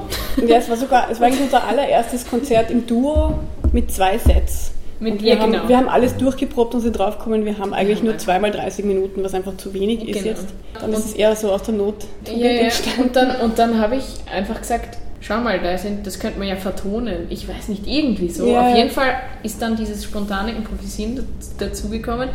Ja, 0.48 0.58
es 0.58 0.70
war 0.70 0.78
sogar, 0.78 1.12
es 1.12 1.20
war 1.20 1.28
eigentlich 1.28 1.42
unser 1.42 1.66
allererstes 1.66 2.28
Konzert 2.28 2.72
im 2.72 2.88
Duo 2.88 3.40
mit 3.72 3.92
zwei 3.92 4.18
Sets. 4.18 4.72
Mit, 5.00 5.22
wir, 5.24 5.34
ja, 5.34 5.40
haben, 5.40 5.51
genau. 5.51 5.68
wir 5.68 5.78
haben 5.78 5.90
alles 5.90 6.16
durchgeprobt 6.18 6.75
und 6.75 6.82
sind 6.82 6.94
draufgekommen, 6.98 7.44
wir 7.44 7.58
haben 7.58 7.74
eigentlich 7.74 7.98
haben 8.00 8.06
nur 8.06 8.18
zweimal 8.20 8.51
30 8.51 8.86
Minuten, 8.86 9.24
was 9.24 9.34
einfach 9.34 9.58
zu 9.58 9.74
wenig 9.74 10.08
ist 10.08 10.13
Genau. 10.20 10.28
jetzt. 10.28 10.46
Dann 10.80 10.94
ist 10.94 11.06
es 11.06 11.13
eher 11.13 11.36
so 11.36 11.51
aus 11.51 11.63
der 11.63 11.74
Not 11.74 11.96
Ja, 12.28 12.34
ja. 12.36 12.50
entstanden. 12.62 13.01
Und 13.01 13.16
dann, 13.16 13.36
und 13.42 13.58
dann 13.58 13.80
habe 13.80 13.96
ich 13.96 14.04
einfach 14.32 14.60
gesagt, 14.62 15.00
schau 15.20 15.40
mal, 15.40 15.60
da 15.60 15.75
sind, 15.80 16.06
das 16.06 16.20
könnte 16.20 16.38
man 16.38 16.48
ja 16.48 16.56
vertonen. 16.56 17.25
Ich 17.32 17.48
weiß 17.48 17.70
nicht, 17.70 17.88
irgendwie 17.88 18.30
so. 18.30 18.46
Ja, 18.46 18.62
Auf 18.62 18.70
ja. 18.70 18.78
jeden 18.78 18.92
Fall 18.92 19.13
ist 19.42 19.60
dann 19.60 19.75
dieses 19.75 20.04
spontane 20.04 20.51
Improvisieren 20.51 21.16
daz- 21.16 21.58
dazugekommen. 21.58 22.30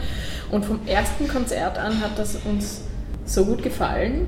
Und 0.51 0.65
vom 0.65 0.81
ersten 0.87 1.29
Konzert 1.29 1.79
an 1.79 2.01
hat 2.01 2.19
das 2.19 2.37
uns 2.51 2.81
so 3.27 3.45
gut 3.45 3.63
gefallen, 3.63 4.27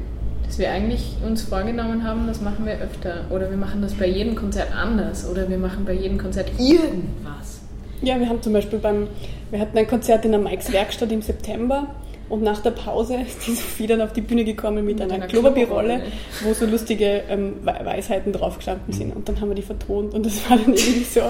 dass 0.48 0.58
wir 0.58 0.70
eigentlich 0.70 1.12
uns 1.24 1.42
vorgenommen 1.42 2.04
haben, 2.04 2.26
das 2.26 2.40
machen 2.40 2.64
wir 2.64 2.72
öfter. 2.80 3.26
Oder 3.28 3.50
wir 3.50 3.58
machen 3.58 3.82
das 3.82 3.92
bei 3.92 4.06
jedem 4.06 4.34
Konzert 4.34 4.74
anders. 4.74 5.28
Oder 5.28 5.48
wir 5.48 5.58
machen 5.58 5.84
bei 5.84 5.92
jedem 5.92 6.16
Konzert 6.16 6.48
irgendwas. 6.58 7.60
Ja, 8.00 8.18
wir 8.18 8.28
haben 8.28 8.40
zum 8.40 8.54
Beispiel 8.54 8.78
beim, 8.78 9.08
wir 9.50 9.60
hatten 9.60 9.76
ein 9.76 9.86
Konzert 9.86 10.24
in 10.24 10.32
der 10.32 10.40
Mikes 10.40 10.72
Werkstatt 10.72 11.12
im 11.12 11.20
September 11.20 11.88
und 12.28 12.42
nach 12.42 12.60
der 12.62 12.70
Pause 12.72 13.14
ist 13.26 13.46
die 13.46 13.54
Sophie 13.54 13.86
dann 13.86 14.00
auf 14.00 14.12
die 14.12 14.20
Bühne 14.20 14.44
gekommen 14.44 14.84
mit, 14.84 15.00
einer 15.00 15.14
einer 15.14 15.26
Klopapierrolle, 15.26 15.98
Klopapierrolle. 16.00 16.12
wo 16.44 16.52
so 16.54 16.66
lustige 16.66 17.22
ähm, 17.28 17.54
We- 17.62 17.84
Weisheiten 17.84 18.32
draufgestanden 18.32 18.92
sind 18.92 19.14
und 19.16 19.28
dann 19.28 19.40
haben 19.40 19.48
wir 19.48 19.54
die 19.54 19.62
vertont 19.62 20.14
und 20.14 20.24
das 20.26 20.48
war 20.48 20.56
dann 20.58 20.68
irgendwie 20.74 21.04
so, 21.04 21.20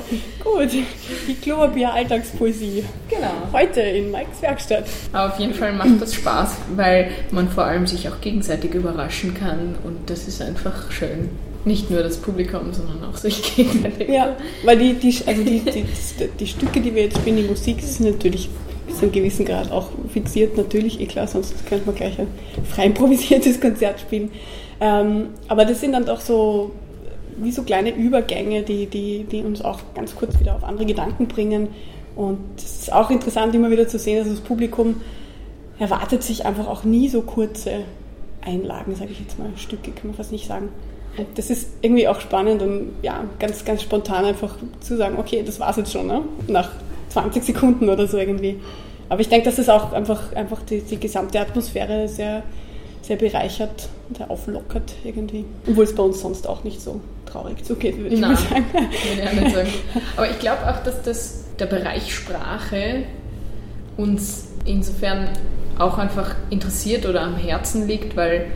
gut, 0.42 0.68
die 0.72 1.34
Klopapier-Alltagspoesie. 1.88 2.84
Genau. 3.08 3.30
Heute 3.52 3.80
in 3.80 4.10
Mikes 4.10 4.42
Werkstatt. 4.42 4.84
Aber 5.12 5.32
auf 5.32 5.38
jeden 5.40 5.54
Fall 5.54 5.72
macht 5.72 6.00
das 6.00 6.14
Spaß, 6.14 6.56
weil 6.76 7.10
man 7.30 7.48
vor 7.48 7.64
allem 7.64 7.86
sich 7.86 8.08
auch 8.08 8.20
gegenseitig 8.20 8.74
überraschen 8.74 9.34
kann 9.34 9.76
und 9.84 10.10
das 10.10 10.28
ist 10.28 10.42
einfach 10.42 10.90
schön. 10.90 11.30
Nicht 11.64 11.90
nur 11.90 12.02
das 12.02 12.16
Publikum, 12.18 12.72
sondern 12.72 13.04
auch 13.10 13.16
sich 13.16 13.56
gegenseitig. 13.56 14.08
Ja, 14.08 14.36
weil 14.64 14.78
die, 14.78 14.94
die, 14.94 15.14
also 15.26 15.42
die, 15.42 15.60
die, 15.60 15.84
die, 16.40 16.46
Stücke, 16.46 16.80
die 16.80 16.94
wir 16.94 17.02
jetzt 17.04 17.18
spielen, 17.18 17.36
die 17.36 17.42
Musik, 17.42 17.80
sind 17.82 18.10
natürlich 18.12 18.48
bis 18.98 19.00
zu 19.00 19.04
einem 19.04 19.12
gewissen 19.12 19.44
Grad 19.44 19.70
auch 19.70 19.90
fixiert, 20.12 20.56
natürlich, 20.56 21.00
eh 21.00 21.06
klar, 21.06 21.28
sonst 21.28 21.66
könnte 21.66 21.86
man 21.86 21.94
gleich 21.94 22.18
ein 22.18 22.26
frei 22.64 22.86
improvisiertes 22.86 23.60
Konzert 23.60 24.00
spielen. 24.00 24.30
Ähm, 24.80 25.28
aber 25.46 25.64
das 25.64 25.80
sind 25.80 25.92
dann 25.92 26.04
doch 26.04 26.20
so 26.20 26.72
wie 27.36 27.52
so 27.52 27.62
kleine 27.62 27.94
Übergänge, 27.94 28.62
die, 28.62 28.86
die, 28.86 29.24
die 29.24 29.42
uns 29.42 29.62
auch 29.62 29.78
ganz 29.94 30.16
kurz 30.16 30.40
wieder 30.40 30.56
auf 30.56 30.64
andere 30.64 30.86
Gedanken 30.86 31.28
bringen. 31.28 31.68
Und 32.16 32.38
es 32.56 32.82
ist 32.82 32.92
auch 32.92 33.10
interessant, 33.10 33.54
immer 33.54 33.70
wieder 33.70 33.86
zu 33.86 33.98
sehen, 33.98 34.18
dass 34.18 34.28
das 34.28 34.40
Publikum 34.40 35.00
erwartet 35.78 36.24
sich 36.24 36.44
einfach 36.44 36.66
auch 36.66 36.82
nie 36.82 37.08
so 37.08 37.22
kurze 37.22 37.84
Einlagen, 38.44 38.96
sage 38.96 39.12
ich 39.12 39.20
jetzt 39.20 39.38
mal, 39.38 39.50
Stücke, 39.56 39.92
kann 39.92 40.08
man 40.08 40.14
fast 40.16 40.32
nicht 40.32 40.48
sagen. 40.48 40.70
Und 41.16 41.26
das 41.36 41.50
ist 41.50 41.68
irgendwie 41.82 42.08
auch 42.08 42.20
spannend 42.20 42.62
und 42.62 42.90
ja, 43.02 43.24
ganz, 43.38 43.64
ganz 43.64 43.82
spontan 43.82 44.24
einfach 44.24 44.56
zu 44.80 44.96
sagen, 44.96 45.16
okay, 45.18 45.44
das 45.46 45.60
war's 45.60 45.76
jetzt 45.76 45.92
schon, 45.92 46.08
ne? 46.08 46.22
nach 46.48 46.70
20 47.10 47.42
Sekunden 47.42 47.88
oder 47.88 48.06
so 48.06 48.18
irgendwie. 48.18 48.58
Aber 49.08 49.20
ich 49.20 49.28
denke, 49.28 49.46
dass 49.46 49.56
das 49.56 49.68
auch 49.68 49.92
einfach, 49.92 50.32
einfach 50.34 50.62
die, 50.62 50.82
die 50.82 50.98
gesamte 50.98 51.40
Atmosphäre 51.40 52.08
sehr, 52.08 52.42
sehr 53.02 53.16
bereichert 53.16 53.88
und 54.08 54.18
sehr 54.18 54.30
auflockert 54.30 54.94
irgendwie. 55.04 55.44
Obwohl 55.66 55.84
es 55.84 55.94
bei 55.94 56.02
uns 56.02 56.20
sonst 56.20 56.46
auch 56.46 56.64
nicht 56.64 56.80
so 56.80 57.00
traurig 57.26 57.64
zugeht, 57.64 57.96
würde 57.98 58.14
ich 58.14 58.20
Nein. 58.20 58.32
mal 58.32 58.36
sagen. 58.36 58.66
Würde 58.72 59.22
ich 59.22 59.28
auch 59.28 59.42
nicht 59.42 59.54
sagen. 59.54 59.68
Aber 60.16 60.30
ich 60.30 60.38
glaube 60.38 60.68
auch, 60.68 60.82
dass 60.82 61.02
das, 61.02 61.44
der 61.58 61.66
Bereich 61.66 62.14
Sprache 62.14 63.04
uns 63.96 64.48
insofern 64.64 65.28
auch 65.78 65.98
einfach 65.98 66.34
interessiert 66.50 67.06
oder 67.06 67.22
am 67.22 67.36
Herzen 67.36 67.86
liegt, 67.86 68.16
weil 68.16 68.46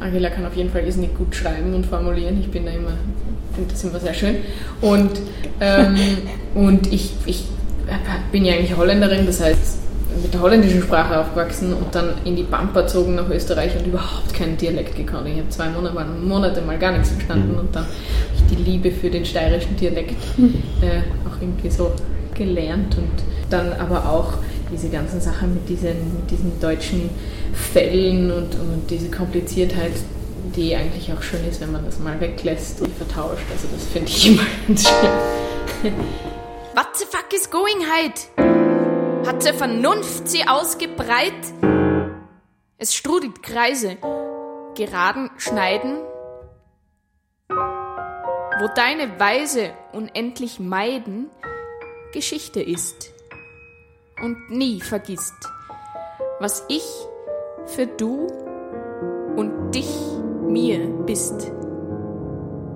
Angela 0.00 0.30
kann 0.30 0.46
auf 0.46 0.54
jeden 0.56 0.70
Fall 0.70 0.84
irrsinnig 0.84 1.16
gut 1.16 1.34
schreiben 1.34 1.74
und 1.74 1.84
formulieren. 1.84 2.40
Ich 2.40 2.50
bin 2.50 2.64
da 2.64 2.70
immer, 2.70 2.92
finde 3.54 3.72
das 3.72 3.84
immer 3.84 3.98
sehr 3.98 4.14
schön. 4.14 4.36
Und, 4.80 5.20
ähm, 5.60 5.96
und 6.54 6.92
ich, 6.92 7.12
ich 7.26 7.44
bin 8.30 8.44
ja 8.44 8.54
eigentlich 8.54 8.76
Holländerin, 8.76 9.26
das 9.26 9.40
heißt 9.40 9.77
mit 10.22 10.34
der 10.34 10.40
holländischen 10.40 10.82
Sprache 10.82 11.20
aufgewachsen 11.20 11.72
und 11.72 11.94
dann 11.94 12.14
in 12.24 12.36
die 12.36 12.42
Pampa 12.42 12.82
gezogen 12.82 13.14
nach 13.14 13.28
Österreich 13.28 13.76
und 13.78 13.86
überhaupt 13.86 14.32
keinen 14.34 14.56
Dialekt 14.56 14.96
gekannt. 14.96 15.28
Ich 15.28 15.38
habe 15.38 15.48
zwei 15.48 15.68
Monate 15.68 15.94
mal, 15.94 16.04
Monate 16.06 16.60
mal 16.62 16.78
gar 16.78 16.92
nichts 16.92 17.10
verstanden 17.10 17.58
und 17.58 17.74
dann 17.74 17.84
habe 17.84 17.92
ich 18.34 18.56
die 18.56 18.62
Liebe 18.62 18.90
für 18.90 19.10
den 19.10 19.24
steirischen 19.24 19.76
Dialekt 19.76 20.16
äh, 20.82 21.00
auch 21.26 21.40
irgendwie 21.40 21.70
so 21.70 21.92
gelernt 22.34 22.96
und 22.96 23.10
dann 23.50 23.72
aber 23.74 24.08
auch 24.08 24.34
diese 24.72 24.88
ganzen 24.88 25.20
Sachen 25.20 25.54
mit 25.54 25.68
diesen, 25.68 26.14
mit 26.14 26.30
diesen 26.30 26.60
deutschen 26.60 27.10
Fällen 27.72 28.30
und, 28.30 28.54
und 28.54 28.90
diese 28.90 29.10
Kompliziertheit, 29.10 29.92
die 30.54 30.74
eigentlich 30.74 31.12
auch 31.12 31.22
schön 31.22 31.40
ist, 31.48 31.60
wenn 31.60 31.72
man 31.72 31.84
das 31.84 31.98
mal 31.98 32.20
weglässt 32.20 32.80
und 32.80 32.94
vertauscht. 32.94 33.44
Also 33.52 33.68
das 33.72 33.84
finde 33.86 34.08
ich 34.08 34.26
immer 34.32 34.46
ganz 34.66 34.88
schön. 34.88 35.92
What 36.74 36.88
the 36.94 37.04
fuck 37.10 37.32
is 37.34 37.50
going 37.50 37.80
heit? 37.90 38.47
Hat 39.28 39.44
der 39.44 39.52
Vernunft 39.52 40.26
sie 40.26 40.48
ausgebreit? 40.48 41.34
Es 42.78 42.94
strudelt 42.94 43.42
Kreise, 43.42 43.98
geraden 44.74 45.28
Schneiden, 45.36 45.98
wo 47.50 48.68
deine 48.74 49.20
Weise 49.20 49.72
unendlich 49.92 50.60
meiden 50.60 51.26
Geschichte 52.14 52.62
ist 52.62 53.12
und 54.22 54.48
nie 54.48 54.80
vergisst, 54.80 55.34
was 56.40 56.64
ich 56.70 56.86
für 57.66 57.86
du 57.86 58.28
und 59.36 59.72
dich 59.72 59.94
mir 60.48 60.86
bist. 61.04 61.52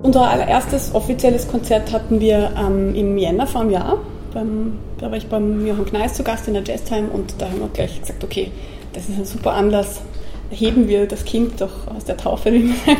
Unser 0.03 0.29
allererstes 0.29 0.93
offizielles 0.93 1.47
Konzert 1.47 1.91
hatten 1.91 2.19
wir 2.19 2.53
ähm, 2.55 2.93
im 2.93 3.17
Jänner 3.17 3.47
vor 3.47 3.61
einem 3.61 3.71
Jahr. 3.71 3.97
Beim, 4.33 4.79
da 4.99 5.11
war 5.11 5.17
ich 5.17 5.27
beim 5.27 5.65
Johann 5.65 5.85
Kneis 5.85 6.15
zu 6.15 6.23
Gast 6.23 6.47
in 6.47 6.55
der 6.55 6.63
Jazztime 6.63 7.09
und 7.09 7.35
da 7.37 7.45
haben 7.49 7.59
wir 7.59 7.69
gleich 7.71 7.99
gesagt, 7.99 8.23
okay, 8.23 8.51
das 8.93 9.09
ist 9.09 9.17
ein 9.17 9.25
super 9.25 9.53
Anlass, 9.53 10.01
heben 10.49 10.87
wir 10.87 11.07
das 11.07 11.25
Kind 11.25 11.61
doch 11.61 11.87
aus 11.95 12.05
der 12.05 12.17
Taufe, 12.17 12.51
wie 12.51 12.59
man 12.59 12.75
sagt. 12.85 12.97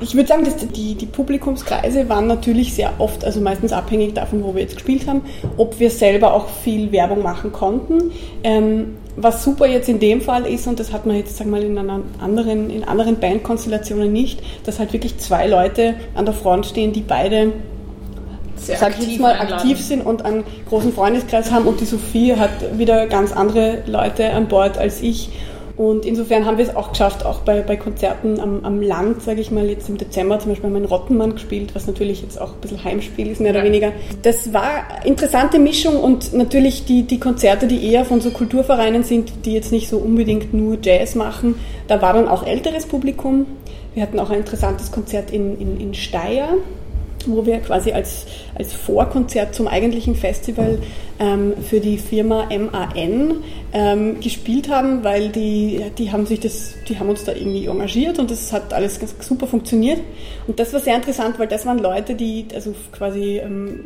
Ich 0.00 0.14
würde 0.14 0.28
sagen, 0.28 0.44
dass 0.44 0.56
die, 0.56 0.96
die 0.96 1.06
Publikumskreise 1.06 2.08
waren 2.08 2.26
natürlich 2.26 2.74
sehr 2.74 2.92
oft, 2.98 3.24
also 3.24 3.40
meistens 3.40 3.72
abhängig 3.72 4.12
davon, 4.12 4.42
wo 4.44 4.54
wir 4.54 4.62
jetzt 4.62 4.74
gespielt 4.74 5.06
haben, 5.06 5.22
ob 5.56 5.78
wir 5.78 5.88
selber 5.88 6.34
auch 6.34 6.48
viel 6.48 6.92
Werbung 6.92 7.22
machen 7.22 7.52
konnten. 7.52 8.10
Ähm, 8.42 8.96
was 9.16 9.44
super 9.44 9.66
jetzt 9.66 9.88
in 9.88 10.00
dem 10.00 10.20
Fall 10.20 10.46
ist, 10.46 10.66
und 10.66 10.80
das 10.80 10.92
hat 10.92 11.06
man 11.06 11.16
jetzt, 11.16 11.36
sagen 11.36 11.50
wir 11.52 11.60
mal, 11.60 11.64
in, 11.64 11.78
einer 11.78 12.00
anderen, 12.20 12.68
in 12.68 12.84
anderen 12.84 13.20
Bandkonstellationen 13.20 14.12
nicht, 14.12 14.42
dass 14.66 14.80
halt 14.80 14.92
wirklich 14.92 15.16
zwei 15.18 15.46
Leute 15.46 15.94
an 16.14 16.24
der 16.24 16.34
Front 16.34 16.66
stehen, 16.66 16.92
die 16.92 17.00
beide 17.00 17.52
sag 18.66 18.98
ich 18.98 19.08
jetzt 19.08 19.20
mal, 19.20 19.32
einladen. 19.32 19.54
aktiv 19.54 19.80
sind 19.80 20.02
und 20.04 20.24
einen 20.24 20.44
großen 20.68 20.92
Freundeskreis 20.92 21.50
haben 21.50 21.66
und 21.66 21.80
die 21.80 21.84
Sophie 21.86 22.34
hat 22.36 22.78
wieder 22.78 23.06
ganz 23.06 23.32
andere 23.32 23.82
Leute 23.86 24.30
an 24.30 24.48
Bord 24.48 24.78
als 24.78 25.00
ich. 25.02 25.30
Und 25.76 26.06
insofern 26.06 26.46
haben 26.46 26.56
wir 26.56 26.64
es 26.64 26.76
auch 26.76 26.90
geschafft, 26.92 27.26
auch 27.26 27.40
bei, 27.40 27.60
bei 27.60 27.76
Konzerten 27.76 28.38
am, 28.38 28.64
am 28.64 28.80
Land, 28.80 29.22
sage 29.22 29.40
ich 29.40 29.50
mal, 29.50 29.68
jetzt 29.68 29.88
im 29.88 29.98
Dezember 29.98 30.38
zum 30.38 30.50
Beispiel 30.52 30.66
haben 30.66 30.74
wir 30.74 30.82
in 30.82 30.86
Rottenmann 30.86 31.32
gespielt, 31.32 31.74
was 31.74 31.88
natürlich 31.88 32.22
jetzt 32.22 32.40
auch 32.40 32.52
ein 32.52 32.60
bisschen 32.60 32.84
Heimspiel 32.84 33.28
ist, 33.28 33.40
mehr 33.40 33.50
oder 33.50 33.58
Ja. 33.60 33.66
weniger. 33.66 33.90
Das 34.22 34.52
war 34.52 34.62
eine 34.88 35.04
interessante 35.08 35.58
Mischung 35.58 35.96
und 35.98 36.32
natürlich 36.32 36.84
die, 36.84 37.02
die 37.02 37.18
Konzerte, 37.18 37.66
die 37.66 37.90
eher 37.90 38.04
von 38.04 38.20
so 38.20 38.30
Kulturvereinen 38.30 39.02
sind, 39.02 39.32
die 39.46 39.52
jetzt 39.52 39.72
nicht 39.72 39.88
so 39.88 39.96
unbedingt 39.98 40.54
nur 40.54 40.78
Jazz 40.80 41.16
machen, 41.16 41.56
da 41.88 42.00
war 42.00 42.12
dann 42.12 42.28
auch 42.28 42.46
älteres 42.46 42.86
Publikum. 42.86 43.46
Wir 43.94 44.04
hatten 44.04 44.20
auch 44.20 44.30
ein 44.30 44.38
interessantes 44.38 44.92
Konzert 44.92 45.32
in, 45.32 45.58
in, 45.58 45.80
in 45.80 45.94
Steyr, 45.94 46.50
wo 47.32 47.44
wir 47.46 47.58
quasi 47.60 47.92
als, 47.92 48.26
als 48.54 48.72
Vorkonzert 48.72 49.54
zum 49.54 49.68
eigentlichen 49.68 50.14
Festival 50.14 50.78
ähm, 51.18 51.54
für 51.68 51.80
die 51.80 51.98
Firma 51.98 52.48
MAN 52.50 53.42
ähm, 53.72 54.20
gespielt 54.20 54.68
haben, 54.68 55.04
weil 55.04 55.28
die, 55.28 55.80
die 55.98 56.12
haben 56.12 56.26
sich 56.26 56.40
das, 56.40 56.74
die 56.88 56.98
haben 56.98 57.08
uns 57.08 57.24
da 57.24 57.32
irgendwie 57.32 57.66
engagiert 57.66 58.18
und 58.18 58.30
das 58.30 58.52
hat 58.52 58.72
alles 58.72 58.98
ganz 58.98 59.14
super 59.20 59.46
funktioniert. 59.46 60.00
Und 60.46 60.58
das 60.58 60.72
war 60.72 60.80
sehr 60.80 60.96
interessant, 60.96 61.38
weil 61.38 61.48
das 61.48 61.66
waren 61.66 61.78
Leute, 61.78 62.14
die, 62.14 62.46
also 62.54 62.74
quasi 62.92 63.38
ähm, 63.38 63.80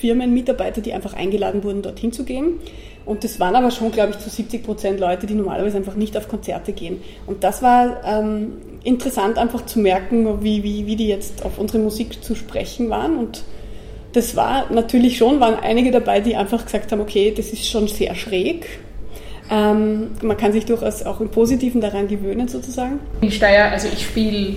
Firmenmitarbeiter, 0.00 0.80
die 0.80 0.92
einfach 0.92 1.14
eingeladen 1.14 1.64
wurden, 1.64 1.82
dorthin 1.82 2.12
zu 2.12 2.24
gehen. 2.24 2.60
Und 3.06 3.22
das 3.22 3.38
waren 3.38 3.54
aber 3.54 3.70
schon, 3.70 3.92
glaube 3.92 4.10
ich, 4.10 4.18
zu 4.18 4.30
70 4.30 4.62
Prozent 4.62 5.00
Leute, 5.00 5.26
die 5.26 5.34
normalerweise 5.34 5.76
einfach 5.76 5.94
nicht 5.94 6.16
auf 6.16 6.28
Konzerte 6.28 6.72
gehen. 6.72 7.02
Und 7.26 7.44
das 7.44 7.62
war 7.62 8.02
ähm, 8.04 8.54
interessant, 8.82 9.36
einfach 9.36 9.66
zu 9.66 9.78
merken, 9.78 10.42
wie, 10.42 10.62
wie, 10.62 10.86
wie 10.86 10.96
die 10.96 11.08
jetzt 11.08 11.44
auf 11.44 11.58
unsere 11.58 11.82
Musik 11.82 12.24
zu 12.24 12.34
sprechen 12.34 12.88
waren. 12.88 13.18
Und 13.18 13.44
das 14.14 14.36
war 14.36 14.72
natürlich 14.72 15.18
schon, 15.18 15.40
waren 15.40 15.56
einige 15.60 15.90
dabei, 15.90 16.20
die 16.20 16.34
einfach 16.34 16.64
gesagt 16.64 16.92
haben, 16.92 17.00
okay, 17.00 17.32
das 17.36 17.48
ist 17.48 17.68
schon 17.68 17.88
sehr 17.88 18.14
schräg. 18.14 18.66
Ähm, 19.50 20.12
man 20.22 20.38
kann 20.38 20.52
sich 20.52 20.64
durchaus 20.64 21.02
auch 21.02 21.20
im 21.20 21.28
Positiven 21.28 21.82
daran 21.82 22.08
gewöhnen, 22.08 22.48
sozusagen. 22.48 23.00
In 23.20 23.30
Steyr, 23.30 23.70
also 23.70 23.88
ich 23.92 24.04
spiele, 24.04 24.48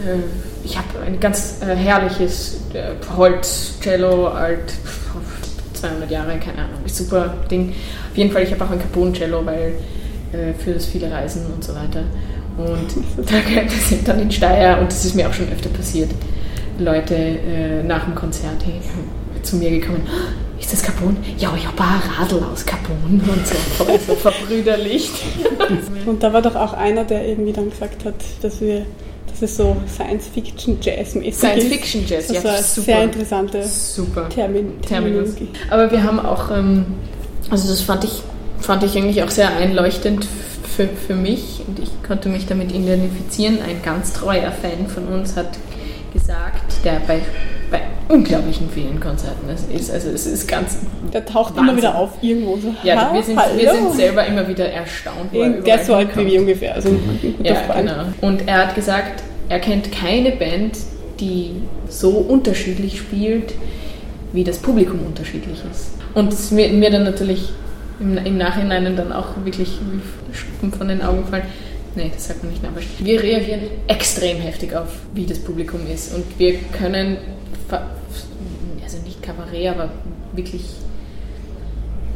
äh, 0.00 0.18
ich 0.64 0.76
habe 0.76 0.88
ein 1.06 1.18
ganz 1.18 1.62
äh, 1.62 1.74
herrliches 1.74 2.60
äh, 2.74 2.92
Holz-Cello, 3.16 4.28
alt 4.28 4.74
200 5.76 6.10
Jahre, 6.10 6.38
keine 6.38 6.58
Ahnung, 6.58 6.80
super 6.86 7.34
Ding. 7.50 7.70
Auf 8.10 8.16
jeden 8.16 8.32
Fall, 8.32 8.42
ich 8.42 8.52
habe 8.52 8.64
auch 8.64 8.70
ein 8.70 8.78
Carbon-Cello, 8.78 9.44
weil 9.44 9.74
äh, 10.32 10.52
für 10.54 10.72
das 10.72 10.86
viele 10.86 11.10
Reisen 11.10 11.46
und 11.54 11.62
so 11.62 11.74
weiter. 11.74 12.02
Und 12.56 13.26
da 13.30 13.36
sind 13.68 14.08
dann 14.08 14.20
in 14.20 14.30
Steyr, 14.30 14.78
und 14.80 14.90
das 14.90 15.04
ist 15.04 15.14
mir 15.14 15.28
auch 15.28 15.32
schon 15.32 15.48
öfter 15.52 15.68
passiert, 15.68 16.10
Leute 16.78 17.14
äh, 17.14 17.82
nach 17.82 18.04
dem 18.04 18.14
Konzert 18.14 18.64
hey, 18.64 18.80
zu 19.42 19.56
mir 19.56 19.70
gekommen, 19.70 20.02
oh, 20.06 20.60
ist 20.60 20.72
das 20.72 20.82
Carbon? 20.82 21.16
Ja, 21.38 21.54
ich 21.56 21.66
habe 21.66 21.80
ein 21.80 22.10
Radl 22.18 22.42
aus 22.52 22.64
Carbon 22.64 23.20
und 23.28 23.46
so 23.46 24.14
verbrüderlicht. 24.16 25.12
und 26.06 26.22
da 26.22 26.32
war 26.32 26.42
doch 26.42 26.56
auch 26.56 26.72
einer, 26.72 27.04
der 27.04 27.26
irgendwie 27.26 27.52
dann 27.52 27.70
gesagt 27.70 28.04
hat, 28.04 28.14
dass 28.42 28.60
wir 28.60 28.86
dass 29.30 29.42
es 29.42 29.56
so 29.56 29.76
Science-Fiction-Jazz-mäßig 29.86 31.28
ist. 31.28 31.38
Science-Fiction-Jazz, 31.40 32.28
ja, 32.32 32.40
super. 32.62 32.84
sehr 32.84 33.02
interessante 33.04 33.64
super. 33.66 34.28
Termin 34.28 34.80
Terminologie. 34.80 35.48
Aber 35.70 35.90
wir 35.90 36.02
haben 36.02 36.20
auch, 36.20 36.50
ähm, 36.50 36.86
also 37.50 37.68
das 37.68 37.82
fand 37.82 38.04
ich, 38.04 38.22
fand 38.58 38.82
ich 38.82 38.96
eigentlich 38.96 39.22
auch 39.22 39.30
sehr 39.30 39.54
einleuchtend 39.56 40.26
für, 40.76 40.88
für 40.88 41.14
mich 41.14 41.62
und 41.66 41.78
ich 41.78 41.90
konnte 42.06 42.28
mich 42.28 42.46
damit 42.46 42.72
identifizieren. 42.72 43.58
Ein 43.62 43.82
ganz 43.82 44.12
treuer 44.12 44.52
Fan 44.52 44.88
von 44.88 45.06
uns 45.08 45.36
hat 45.36 45.58
gesagt, 46.12 46.84
der 46.84 47.00
bei 47.06 47.20
unglaublichen 48.08 48.70
vielen 48.70 49.00
Konzerten 49.00 49.48
ist. 49.48 49.90
Also 49.90 50.10
es 50.10 50.26
ist 50.26 50.46
ganz. 50.46 50.78
Der 51.12 51.24
taucht 51.24 51.56
Wahnsinn. 51.56 51.68
immer 51.68 51.76
wieder 51.76 51.94
auf 51.94 52.10
irgendwo 52.22 52.56
so. 52.56 52.74
Ja, 52.82 53.12
wir 53.12 53.22
sind, 53.22 53.36
wir 53.36 53.72
sind 53.72 53.94
selber 53.94 54.26
immer 54.26 54.46
wieder 54.46 54.68
erstaunt. 54.68 55.32
Der 55.32 55.80
ist 55.80 55.86
so 55.86 55.94
alt 55.94 56.16
wie 56.16 56.26
wir 56.26 56.40
ungefähr. 56.40 56.74
Also 56.74 56.90
ja, 57.42 57.54
Freund. 57.54 57.88
genau. 57.88 58.04
Und 58.20 58.46
er 58.48 58.66
hat 58.66 58.74
gesagt, 58.74 59.22
er 59.48 59.60
kennt 59.60 59.92
keine 59.92 60.32
Band, 60.32 60.78
die 61.20 61.62
so 61.88 62.10
unterschiedlich 62.10 62.98
spielt, 62.98 63.54
wie 64.32 64.44
das 64.44 64.58
Publikum 64.58 65.00
unterschiedlich 65.06 65.58
ist. 65.70 65.92
Und 66.14 66.32
es 66.32 66.50
mir, 66.50 66.68
mir 66.68 66.90
dann 66.90 67.04
natürlich 67.04 67.50
im, 68.00 68.18
im 68.18 68.36
Nachhinein 68.36 68.96
dann 68.96 69.12
auch 69.12 69.28
wirklich 69.44 69.78
wie 70.60 70.70
von 70.70 70.88
den 70.88 71.02
Augen 71.02 71.24
fallen 71.26 71.44
Nee, 71.96 72.10
das 72.12 72.28
sagt 72.28 72.42
man 72.44 72.52
nicht, 72.52 72.62
aber 72.62 72.80
wir 72.98 73.22
reagieren 73.22 73.62
extrem 73.86 74.36
heftig 74.36 74.74
auf, 74.76 74.88
wie 75.14 75.24
das 75.24 75.38
Publikum 75.38 75.80
ist. 75.92 76.14
Und 76.14 76.24
wir 76.38 76.58
können, 76.78 77.16
also 77.70 78.98
nicht 79.02 79.22
Kabarett, 79.22 79.68
aber 79.70 79.88
wirklich 80.34 80.62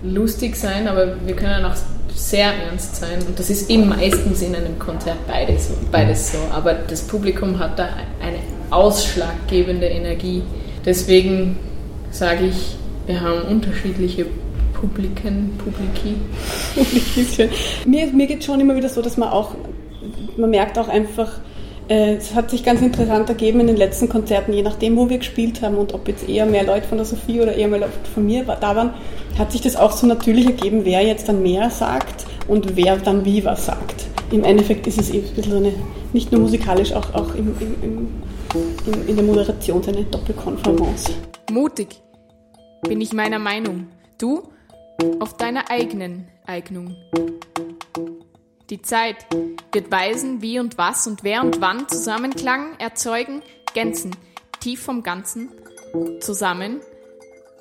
lustig 0.03 0.57
sein, 0.57 0.87
aber 0.87 1.15
wir 1.27 1.35
können 1.35 1.65
auch 1.65 1.77
sehr 2.15 2.53
ernst 2.53 2.97
sein. 2.97 3.23
Und 3.27 3.39
das 3.39 3.49
ist 3.49 3.71
eben 3.71 3.89
meistens 3.89 4.43
in 4.43 4.55
einem 4.55 4.79
Konzert 4.79 5.27
beides, 5.27 5.71
beides 5.91 6.33
so. 6.33 6.39
Aber 6.53 6.75
das 6.75 7.03
Publikum 7.03 7.59
hat 7.59 7.79
da 7.79 7.89
eine 8.21 8.39
ausschlaggebende 8.71 9.87
Energie. 9.87 10.43
Deswegen 10.85 11.57
sage 12.11 12.47
ich, 12.47 12.77
wir 13.07 13.21
haben 13.21 13.43
unterschiedliche 13.43 14.27
Publiken, 14.81 15.53
Publiki. 15.59 16.17
mir, 17.87 18.07
mir 18.07 18.27
geht 18.27 18.41
es 18.41 18.47
schon 18.47 18.61
immer 18.61 18.75
wieder 18.75 18.89
so, 18.89 19.03
dass 19.03 19.17
man 19.17 19.29
auch, 19.29 19.55
man 20.41 20.51
merkt 20.51 20.79
auch 20.79 20.89
einfach, 20.89 21.39
äh, 21.89 22.15
es 22.15 22.35
hat 22.35 22.51
sich 22.51 22.65
ganz 22.65 22.81
interessant 22.81 23.29
ergeben 23.29 23.61
in 23.61 23.67
den 23.67 23.77
letzten 23.77 24.09
Konzerten, 24.09 24.53
je 24.53 24.63
nachdem, 24.63 24.97
wo 24.97 25.11
wir 25.11 25.19
gespielt 25.19 25.61
haben 25.61 25.77
und 25.77 25.93
ob 25.93 26.09
jetzt 26.09 26.29
eher 26.29 26.47
mehr 26.47 26.65
Leute 26.65 26.87
von 26.87 26.99
der 26.99 27.05
Sophie 27.05 27.41
oder 27.41 27.55
eher 27.55 27.69
mehr 27.69 27.81
Leute 27.81 27.93
von 28.15 28.25
mir 28.25 28.45
da 28.45 28.77
waren, 28.77 28.95
hat 29.39 29.53
sich 29.53 29.61
das 29.61 29.77
auch 29.77 29.93
so 29.93 30.07
natürlich 30.07 30.47
ergeben, 30.47 30.85
wer 30.85 31.03
jetzt 31.03 31.29
dann 31.29 31.43
mehr 31.43 31.69
sagt 31.71 32.27
und 32.49 32.77
wer 32.77 32.97
dann 32.97 33.25
wie 33.25 33.45
was 33.45 33.67
sagt. 33.67 34.07
Im 34.31 34.45
Endeffekt 34.45 34.87
ist 34.87 35.01
es 35.01 35.11
eben 35.11 35.27
ein 35.29 35.35
bisschen 35.35 35.57
eine, 35.57 35.73
nicht 36.13 36.31
nur 36.31 36.41
musikalisch, 36.43 36.93
auch, 36.93 37.13
auch 37.15 37.35
im, 37.35 37.55
im, 37.61 38.09
im, 38.87 39.09
in 39.09 39.17
der 39.17 39.25
Moderation 39.25 39.83
eine 39.89 40.05
Doppelkonferenz. 40.05 41.11
Mutig 41.51 42.01
bin 42.83 43.01
ich 43.01 43.13
meiner 43.13 43.41
Meinung. 43.41 43.89
Du 44.19 44.45
auf 45.19 45.37
deiner 45.37 45.71
eigenen 45.71 46.29
Eignung. 46.47 46.95
Die 48.71 48.83
Zeit 48.83 49.17
wird 49.73 49.91
weisen, 49.91 50.43
wie 50.43 50.61
und 50.61 50.79
was 50.79 51.09
und 51.09 51.25
wer 51.25 51.43
und 51.43 51.61
wann 51.61 51.89
Zusammenklang 51.89 52.79
erzeugen, 52.79 53.43
Gänzen, 53.75 54.13
tief 54.61 54.81
vom 54.81 55.03
Ganzen, 55.03 55.49
zusammen 56.21 56.77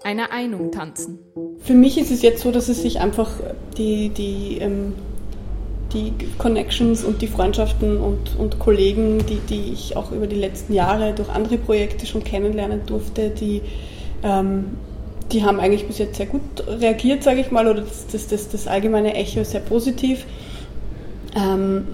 einer 0.03 0.31
Einung 0.31 0.71
tanzen. 0.71 1.17
Für 1.61 1.73
mich 1.73 1.97
ist 1.97 2.11
es 2.11 2.21
jetzt 2.21 2.43
so, 2.43 2.51
dass 2.51 2.69
es 2.69 2.83
sich 2.83 2.99
einfach 2.99 3.31
die, 3.75 4.09
die, 4.09 4.59
ähm, 4.59 4.93
die 5.93 6.13
Connections 6.37 7.03
und 7.03 7.23
die 7.23 7.27
Freundschaften 7.27 7.97
und, 7.97 8.35
und 8.37 8.59
Kollegen, 8.59 9.25
die, 9.25 9.39
die 9.39 9.73
ich 9.73 9.97
auch 9.97 10.11
über 10.11 10.27
die 10.27 10.35
letzten 10.35 10.73
Jahre 10.73 11.15
durch 11.15 11.29
andere 11.29 11.57
Projekte 11.57 12.05
schon 12.05 12.23
kennenlernen 12.23 12.85
durfte, 12.85 13.31
die 13.31 13.63
ähm, 14.21 14.77
die 15.31 15.43
haben 15.43 15.59
eigentlich 15.59 15.85
bis 15.85 15.99
jetzt 15.99 16.17
sehr 16.17 16.25
gut 16.25 16.41
reagiert, 16.67 17.23
sage 17.23 17.41
ich 17.41 17.51
mal, 17.51 17.67
oder 17.67 17.81
das, 17.81 18.07
das, 18.07 18.27
das, 18.27 18.49
das 18.49 18.67
allgemeine 18.67 19.13
Echo 19.13 19.41
ist 19.41 19.51
sehr 19.51 19.61
positiv. 19.61 20.25
Ähm, 21.35 21.87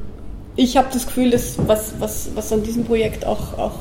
ich 0.56 0.78
habe 0.78 0.88
das 0.94 1.06
Gefühl, 1.06 1.32
dass 1.32 1.58
was, 1.68 1.96
was, 2.00 2.30
was 2.36 2.52
an 2.54 2.64
diesem 2.64 2.86
Projekt 2.86 3.26
auch, 3.26 3.58
auch, 3.58 3.80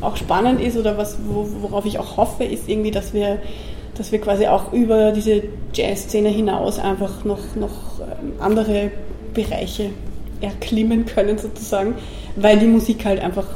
auch 0.00 0.16
spannend 0.16 0.60
ist 0.60 0.76
oder 0.76 0.98
was, 0.98 1.16
worauf 1.24 1.86
ich 1.86 1.98
auch 1.98 2.16
hoffe, 2.16 2.44
ist 2.44 2.68
irgendwie, 2.68 2.90
dass 2.90 3.14
wir, 3.14 3.38
dass 3.96 4.12
wir 4.12 4.20
quasi 4.20 4.46
auch 4.46 4.72
über 4.72 5.12
diese 5.12 5.42
Jazz-Szene 5.72 6.28
hinaus 6.28 6.78
einfach 6.78 7.24
noch, 7.24 7.56
noch 7.56 8.00
ähm, 8.00 8.32
andere 8.38 8.90
Bereiche 9.32 9.90
erklimmen 10.40 11.06
können 11.06 11.38
sozusagen, 11.38 11.94
weil 12.36 12.58
die 12.58 12.66
Musik 12.66 13.04
halt 13.04 13.20
einfach 13.20 13.46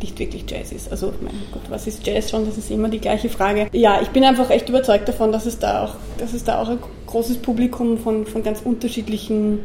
nicht 0.00 0.18
wirklich 0.18 0.44
Jazz 0.48 0.72
ist. 0.72 0.90
Also, 0.90 1.12
mein 1.20 1.34
Gott, 1.52 1.62
was 1.68 1.86
ist 1.86 2.04
Jazz 2.04 2.30
schon? 2.30 2.44
Das 2.44 2.58
ist 2.58 2.70
immer 2.72 2.88
die 2.88 2.98
gleiche 2.98 3.28
Frage. 3.28 3.68
Ja, 3.72 4.00
ich 4.02 4.08
bin 4.08 4.24
einfach 4.24 4.50
echt 4.50 4.68
überzeugt 4.68 5.08
davon, 5.08 5.30
dass 5.30 5.46
es 5.46 5.60
da 5.60 5.84
auch, 5.84 5.94
dass 6.18 6.34
es 6.34 6.42
da 6.42 6.60
auch 6.60 6.68
ein 6.68 6.78
großes 7.06 7.38
Publikum 7.38 7.98
von, 7.98 8.26
von 8.26 8.42
ganz 8.42 8.62
unterschiedlichen 8.64 9.60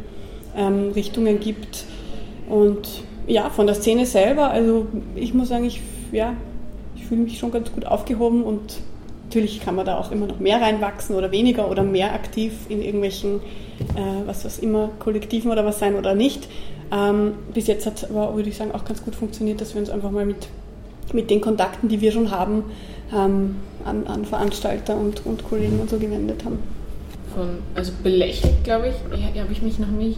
ähm, 0.57 0.91
Richtungen 0.91 1.39
gibt. 1.39 1.85
Und 2.49 3.03
ja, 3.27 3.49
von 3.49 3.67
der 3.67 3.75
Szene 3.75 4.05
selber, 4.05 4.49
also 4.49 4.87
ich 5.15 5.33
muss 5.33 5.49
sagen, 5.49 5.65
ich, 5.65 5.81
ja, 6.11 6.33
ich 6.95 7.05
fühle 7.05 7.21
mich 7.21 7.37
schon 7.37 7.51
ganz 7.51 7.71
gut 7.71 7.85
aufgehoben 7.85 8.43
und 8.43 8.79
natürlich 9.25 9.59
kann 9.59 9.75
man 9.75 9.85
da 9.85 9.97
auch 9.97 10.11
immer 10.11 10.25
noch 10.25 10.39
mehr 10.39 10.61
reinwachsen 10.61 11.15
oder 11.15 11.31
weniger 11.31 11.69
oder 11.69 11.83
mehr 11.83 12.13
aktiv 12.13 12.53
in 12.69 12.81
irgendwelchen, 12.81 13.41
äh, 13.95 14.25
was 14.25 14.45
was 14.45 14.59
immer, 14.59 14.89
Kollektiven 14.99 15.51
oder 15.51 15.65
was 15.65 15.79
sein 15.79 15.95
oder 15.95 16.15
nicht. 16.15 16.47
Ähm, 16.91 17.33
bis 17.53 17.67
jetzt 17.67 17.85
hat 17.85 18.09
aber, 18.09 18.35
würde 18.35 18.47
ich 18.49 18.55
sagen, 18.55 18.71
auch 18.71 18.85
ganz 18.85 19.03
gut 19.03 19.15
funktioniert, 19.15 19.59
dass 19.59 19.73
wir 19.73 19.81
uns 19.81 19.89
einfach 19.89 20.11
mal 20.11 20.25
mit, 20.25 20.47
mit 21.11 21.29
den 21.29 21.41
Kontakten, 21.41 21.89
die 21.89 21.99
wir 21.99 22.13
schon 22.13 22.31
haben, 22.31 22.63
ähm, 23.13 23.57
an, 23.83 24.07
an, 24.07 24.23
Veranstalter 24.23 24.95
und, 24.95 25.25
und 25.25 25.43
Kollegen 25.43 25.79
und 25.81 25.89
so 25.89 25.97
gewendet 25.97 26.45
haben. 26.45 26.59
Von, 27.35 27.49
also 27.75 27.91
belächelt, 28.01 28.63
glaube 28.63 28.87
ich, 28.87 29.39
habe 29.39 29.51
ich 29.51 29.61
mich 29.61 29.79
noch 29.79 29.89
nicht. 29.89 30.17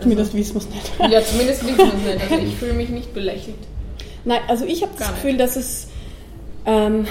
Zumindest 0.00 0.34
wissen 0.34 0.54
wir 0.54 0.60
es 0.60 0.68
nicht. 0.68 1.12
Ja, 1.12 1.22
zumindest 1.24 1.64
wissen 1.64 1.78
wir 1.78 1.86
es 1.86 2.20
nicht. 2.20 2.32
Also 2.32 2.44
ich 2.44 2.54
fühle 2.56 2.72
mich 2.74 2.88
nicht 2.90 3.14
belächelt. 3.14 3.56
Nein, 4.24 4.40
also 4.48 4.64
ich 4.64 4.82
habe 4.82 4.92
das 4.98 5.08
Gefühl, 5.08 5.36
dass 5.36 5.56
es 5.56 5.88
ähm, 6.66 7.06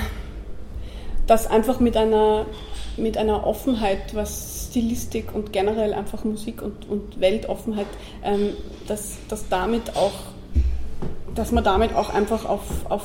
dass 1.27 1.47
einfach 1.47 1.79
mit 1.79 1.97
einer, 1.97 2.45
mit 2.97 3.17
einer 3.17 3.47
Offenheit, 3.47 4.13
was 4.13 4.67
Stilistik 4.69 5.33
und 5.33 5.53
generell 5.53 5.93
einfach 5.93 6.23
Musik 6.23 6.61
und, 6.61 6.87
und 6.89 7.19
Weltoffenheit, 7.19 7.87
ähm, 8.23 8.53
dass, 8.87 9.17
dass 9.29 9.47
damit 9.49 9.95
auch, 9.95 10.13
dass 11.33 11.51
man 11.51 11.63
damit 11.63 11.95
auch 11.95 12.13
einfach 12.13 12.45
auf, 12.45 12.61
auf 12.89 13.03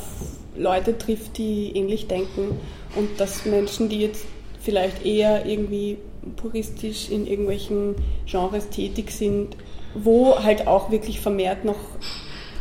Leute 0.57 0.99
trifft, 0.99 1.39
die 1.39 1.71
ähnlich 1.75 2.09
denken 2.09 2.59
und 2.97 3.21
dass 3.21 3.47
Menschen, 3.47 3.89
die 3.89 4.01
jetzt 4.01 4.27
vielleicht 4.61 5.07
eher 5.07 5.47
irgendwie 5.47 5.97
puristisch 6.37 7.09
in 7.09 7.27
irgendwelchen 7.27 7.95
Genres 8.27 8.69
tätig 8.69 9.13
sind, 9.13 9.57
wo 9.95 10.39
halt 10.43 10.67
auch 10.67 10.91
wirklich 10.91 11.21
vermehrt 11.21 11.65
noch 11.65 11.77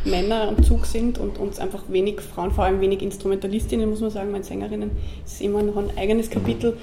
Männer 0.04 0.48
am 0.48 0.62
Zug 0.62 0.86
sind 0.86 1.18
und 1.18 1.38
uns 1.38 1.58
einfach 1.58 1.82
wenig 1.88 2.20
Frauen, 2.20 2.50
vor 2.50 2.64
allem 2.64 2.80
wenig 2.80 3.02
Instrumentalistinnen, 3.02 3.88
muss 3.88 4.00
man 4.00 4.10
sagen, 4.10 4.30
meine 4.30 4.44
Sängerinnen, 4.44 4.90
ist 5.24 5.40
immer 5.42 5.62
noch 5.62 5.76
ein 5.76 5.96
eigenes 5.96 6.30
Kapitel 6.30 6.78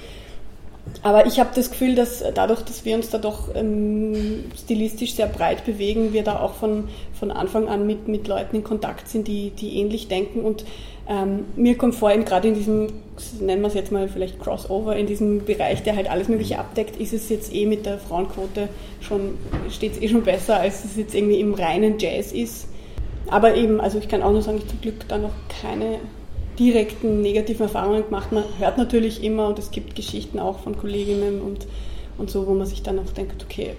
Aber 1.02 1.26
ich 1.26 1.38
habe 1.38 1.50
das 1.54 1.70
Gefühl, 1.70 1.94
dass 1.94 2.24
dadurch, 2.34 2.62
dass 2.62 2.84
wir 2.84 2.96
uns 2.96 3.10
da 3.10 3.18
doch 3.18 3.54
ähm, 3.54 4.44
stilistisch 4.56 5.14
sehr 5.14 5.26
breit 5.26 5.64
bewegen, 5.64 6.12
wir 6.12 6.24
da 6.24 6.40
auch 6.40 6.54
von, 6.54 6.88
von 7.12 7.30
Anfang 7.30 7.68
an 7.68 7.86
mit, 7.86 8.08
mit 8.08 8.26
Leuten 8.26 8.56
in 8.56 8.64
Kontakt 8.64 9.08
sind, 9.08 9.28
die, 9.28 9.50
die 9.50 9.78
ähnlich 9.78 10.08
denken. 10.08 10.40
Und 10.40 10.64
ähm, 11.08 11.46
mir 11.56 11.78
kommt 11.78 11.94
vor, 11.94 12.10
gerade 12.10 12.48
in 12.48 12.54
diesem, 12.54 12.88
nennen 13.40 13.62
wir 13.62 13.68
es 13.68 13.74
jetzt 13.74 13.92
mal 13.92 14.08
vielleicht 14.08 14.40
Crossover, 14.40 14.96
in 14.96 15.06
diesem 15.06 15.44
Bereich, 15.44 15.82
der 15.82 15.96
halt 15.96 16.10
alles 16.10 16.28
Mögliche 16.28 16.58
abdeckt, 16.58 16.96
ist 16.96 17.12
es 17.12 17.28
jetzt 17.28 17.54
eh 17.54 17.64
mit 17.64 17.86
der 17.86 17.98
Frauenquote 17.98 18.68
schon, 19.00 19.38
steht 19.70 19.92
es 19.92 20.02
eh 20.02 20.08
schon 20.08 20.22
besser, 20.22 20.58
als 20.60 20.84
es 20.84 20.96
jetzt 20.96 21.14
irgendwie 21.14 21.40
im 21.40 21.54
reinen 21.54 21.98
Jazz 21.98 22.32
ist. 22.32 22.68
Aber 23.30 23.54
eben, 23.54 23.80
also 23.80 23.98
ich 23.98 24.08
kann 24.08 24.22
auch 24.22 24.32
nur 24.32 24.42
sagen, 24.42 24.58
ich 24.58 24.66
zum 24.66 24.80
Glück 24.80 25.06
da 25.08 25.18
noch 25.18 25.32
keine 25.62 25.98
direkten 26.58 27.22
negativen 27.22 27.62
Erfahrungen 27.62 28.04
gemacht. 28.04 28.32
Man 28.32 28.44
hört 28.58 28.78
natürlich 28.78 29.22
immer 29.22 29.48
und 29.48 29.58
es 29.58 29.70
gibt 29.70 29.94
Geschichten 29.94 30.38
auch 30.38 30.60
von 30.60 30.76
Kolleginnen 30.76 31.40
und, 31.40 31.66
und 32.18 32.30
so, 32.30 32.46
wo 32.46 32.54
man 32.54 32.66
sich 32.66 32.82
dann 32.82 32.98
auch 32.98 33.12
denkt, 33.12 33.44
okay, 33.44 33.74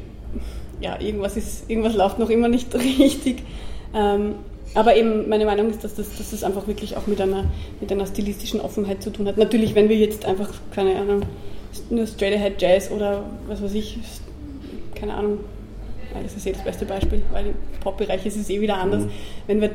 ja, 0.82 1.00
irgendwas, 1.00 1.36
ist, 1.36 1.70
irgendwas 1.70 1.96
läuft 1.96 2.20
noch 2.20 2.30
immer 2.30 2.48
nicht 2.48 2.74
richtig. 3.00 3.44
Ähm, 3.94 4.36
aber 4.76 4.96
eben 4.96 5.28
meine 5.28 5.46
Meinung 5.46 5.70
ist, 5.70 5.84
dass 5.84 5.96
das, 5.96 6.16
dass 6.18 6.32
das 6.32 6.44
einfach 6.44 6.68
wirklich 6.68 6.96
auch 6.96 7.08
mit 7.08 7.20
einer, 7.20 7.46
mit 7.82 7.92
einer 7.92 8.06
stilistischen 8.06 8.62
Offenheit 8.62 9.02
zu 9.02 9.10
tun 9.10 9.28
hat. 9.28 9.38
Natürlich, 9.38 9.74
wenn 9.76 9.90
wir 9.90 9.98
jetzt 9.98 10.26
einfach, 10.26 10.50
keine 10.72 10.96
Ahnung, 10.96 11.24
nur 11.90 12.06
Straight 12.06 12.36
Ahead 12.36 12.62
Jazz 12.62 12.92
oder 12.92 13.24
was 13.48 13.62
weiß 13.62 13.74
ich, 13.74 13.98
keine 14.96 15.16
Ahnung, 15.16 15.40
das 16.24 16.36
ist 16.36 16.46
eh 16.46 16.52
das 16.52 16.64
beste 16.64 16.86
Beispiel, 16.86 17.22
weil 17.32 17.48
im 17.48 17.54
Pop-Bereich 17.82 18.26
ist 18.26 18.38
es 18.38 18.50
eh 18.50 18.62
wieder 18.62 18.78
anders. 18.78 19.04
Mhm. 19.04 19.10
Wenn 19.48 19.62
wir 19.62 19.72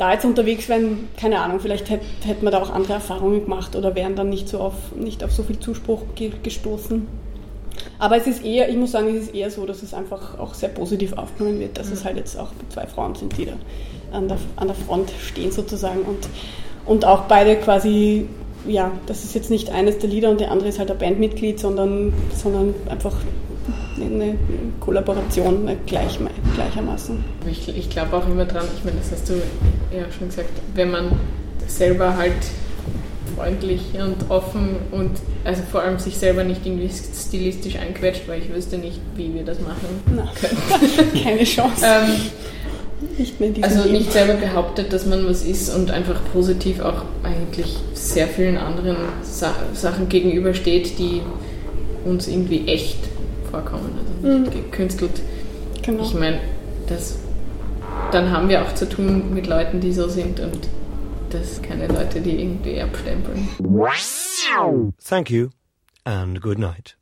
da 0.00 0.14
jetzt 0.14 0.24
unterwegs 0.24 0.68
wären, 0.68 1.08
keine 1.18 1.40
Ahnung, 1.40 1.60
vielleicht 1.60 1.90
hätte, 1.90 2.04
hätte 2.24 2.42
man 2.42 2.52
da 2.52 2.62
auch 2.62 2.70
andere 2.70 2.94
Erfahrungen 2.94 3.42
gemacht 3.42 3.76
oder 3.76 3.94
wären 3.94 4.16
dann 4.16 4.30
nicht 4.30 4.48
so 4.48 4.58
auf, 4.58 4.74
nicht 4.96 5.22
auf 5.22 5.30
so 5.30 5.42
viel 5.42 5.58
Zuspruch 5.58 6.02
ge 6.14 6.32
gestoßen. 6.42 7.06
Aber 7.98 8.16
es 8.16 8.26
ist 8.26 8.44
eher, 8.44 8.68
ich 8.70 8.76
muss 8.76 8.92
sagen, 8.92 9.08
es 9.14 9.24
ist 9.24 9.34
eher 9.34 9.50
so, 9.50 9.66
dass 9.66 9.82
es 9.82 9.92
einfach 9.92 10.38
auch 10.38 10.54
sehr 10.54 10.70
positiv 10.70 11.12
aufgenommen 11.12 11.60
wird, 11.60 11.78
dass 11.78 11.88
mhm. 11.88 11.92
es 11.92 12.04
halt 12.04 12.16
jetzt 12.16 12.38
auch 12.38 12.50
zwei 12.70 12.86
Frauen 12.86 13.14
sind, 13.14 13.36
die 13.36 13.44
da 13.46 13.52
an 14.12 14.28
der, 14.28 14.38
an 14.56 14.68
der 14.68 14.76
Front 14.76 15.10
stehen 15.22 15.52
sozusagen 15.52 16.00
und, 16.02 16.28
und 16.86 17.04
auch 17.04 17.22
beide 17.22 17.56
quasi, 17.56 18.26
ja, 18.66 18.92
das 19.06 19.24
ist 19.24 19.34
jetzt 19.34 19.50
nicht 19.50 19.70
eines 19.70 19.98
der 19.98 20.08
Lieder 20.08 20.30
und 20.30 20.40
der 20.40 20.50
andere 20.50 20.68
ist 20.70 20.78
halt 20.78 20.90
ein 20.90 20.98
Bandmitglied, 20.98 21.60
sondern, 21.60 22.14
sondern 22.34 22.74
einfach 22.88 23.14
eine 24.00 24.36
Kollaboration 24.80 25.68
gleich, 25.86 26.18
gleichermaßen. 26.54 27.22
Ich, 27.50 27.68
ich 27.68 27.90
glaube 27.90 28.16
auch 28.16 28.26
immer 28.26 28.46
dran, 28.46 28.64
ich 28.76 28.84
meine, 28.84 28.98
das 28.98 29.12
hast 29.12 29.28
du 29.28 29.34
ja 29.92 30.04
schon 30.16 30.28
gesagt, 30.28 30.50
wenn 30.74 30.90
man 30.90 31.12
selber 31.66 32.16
halt 32.16 32.32
freundlich 33.36 33.80
und 33.94 34.30
offen 34.30 34.76
und 34.90 35.10
also 35.44 35.62
vor 35.70 35.82
allem 35.82 35.98
sich 35.98 36.16
selber 36.16 36.44
nicht 36.44 36.66
irgendwie 36.66 36.90
stilistisch 36.90 37.76
einquetscht, 37.76 38.28
weil 38.28 38.40
ich 38.42 38.52
wüsste 38.52 38.76
nicht, 38.76 39.00
wie 39.16 39.34
wir 39.34 39.44
das 39.44 39.58
machen 39.60 40.02
Na, 40.14 40.28
können. 40.38 41.12
Keine 41.24 41.44
Chance. 41.44 41.84
ähm, 41.84 42.10
nicht 43.16 43.40
mehr 43.40 43.50
also 43.62 43.82
Leben. 43.82 43.92
nicht 43.92 44.12
selber 44.12 44.34
behauptet, 44.34 44.92
dass 44.92 45.06
man 45.06 45.26
was 45.26 45.42
ist 45.42 45.74
und 45.74 45.90
einfach 45.90 46.20
positiv 46.32 46.80
auch 46.80 47.04
eigentlich 47.22 47.76
sehr 47.94 48.26
vielen 48.26 48.58
anderen 48.58 48.96
Sa 49.22 49.54
Sachen 49.72 50.08
gegenübersteht, 50.08 50.98
die 50.98 51.22
uns 52.04 52.28
irgendwie 52.28 52.66
echt 52.68 52.98
vorkommen, 53.50 53.90
also 53.98 54.38
nicht 54.38 54.54
mhm. 54.54 54.70
gekünstelt. 54.70 55.22
Genau. 55.82 56.02
Ich 56.02 56.14
meine, 56.14 56.40
das, 56.88 57.16
dann 58.10 58.30
haben 58.30 58.48
wir 58.48 58.62
auch 58.62 58.74
zu 58.74 58.88
tun 58.88 59.34
mit 59.34 59.46
Leuten, 59.46 59.80
die 59.80 59.92
so 59.92 60.08
sind 60.08 60.40
und 60.40 60.68
das 61.30 61.62
keine 61.62 61.86
Leute, 61.86 62.20
die 62.20 62.40
irgendwie 62.40 62.80
abstempeln. 62.80 63.48
Thank 65.04 65.30
you 65.30 65.48
and 66.04 66.40
good 66.40 66.58
night. 66.58 66.96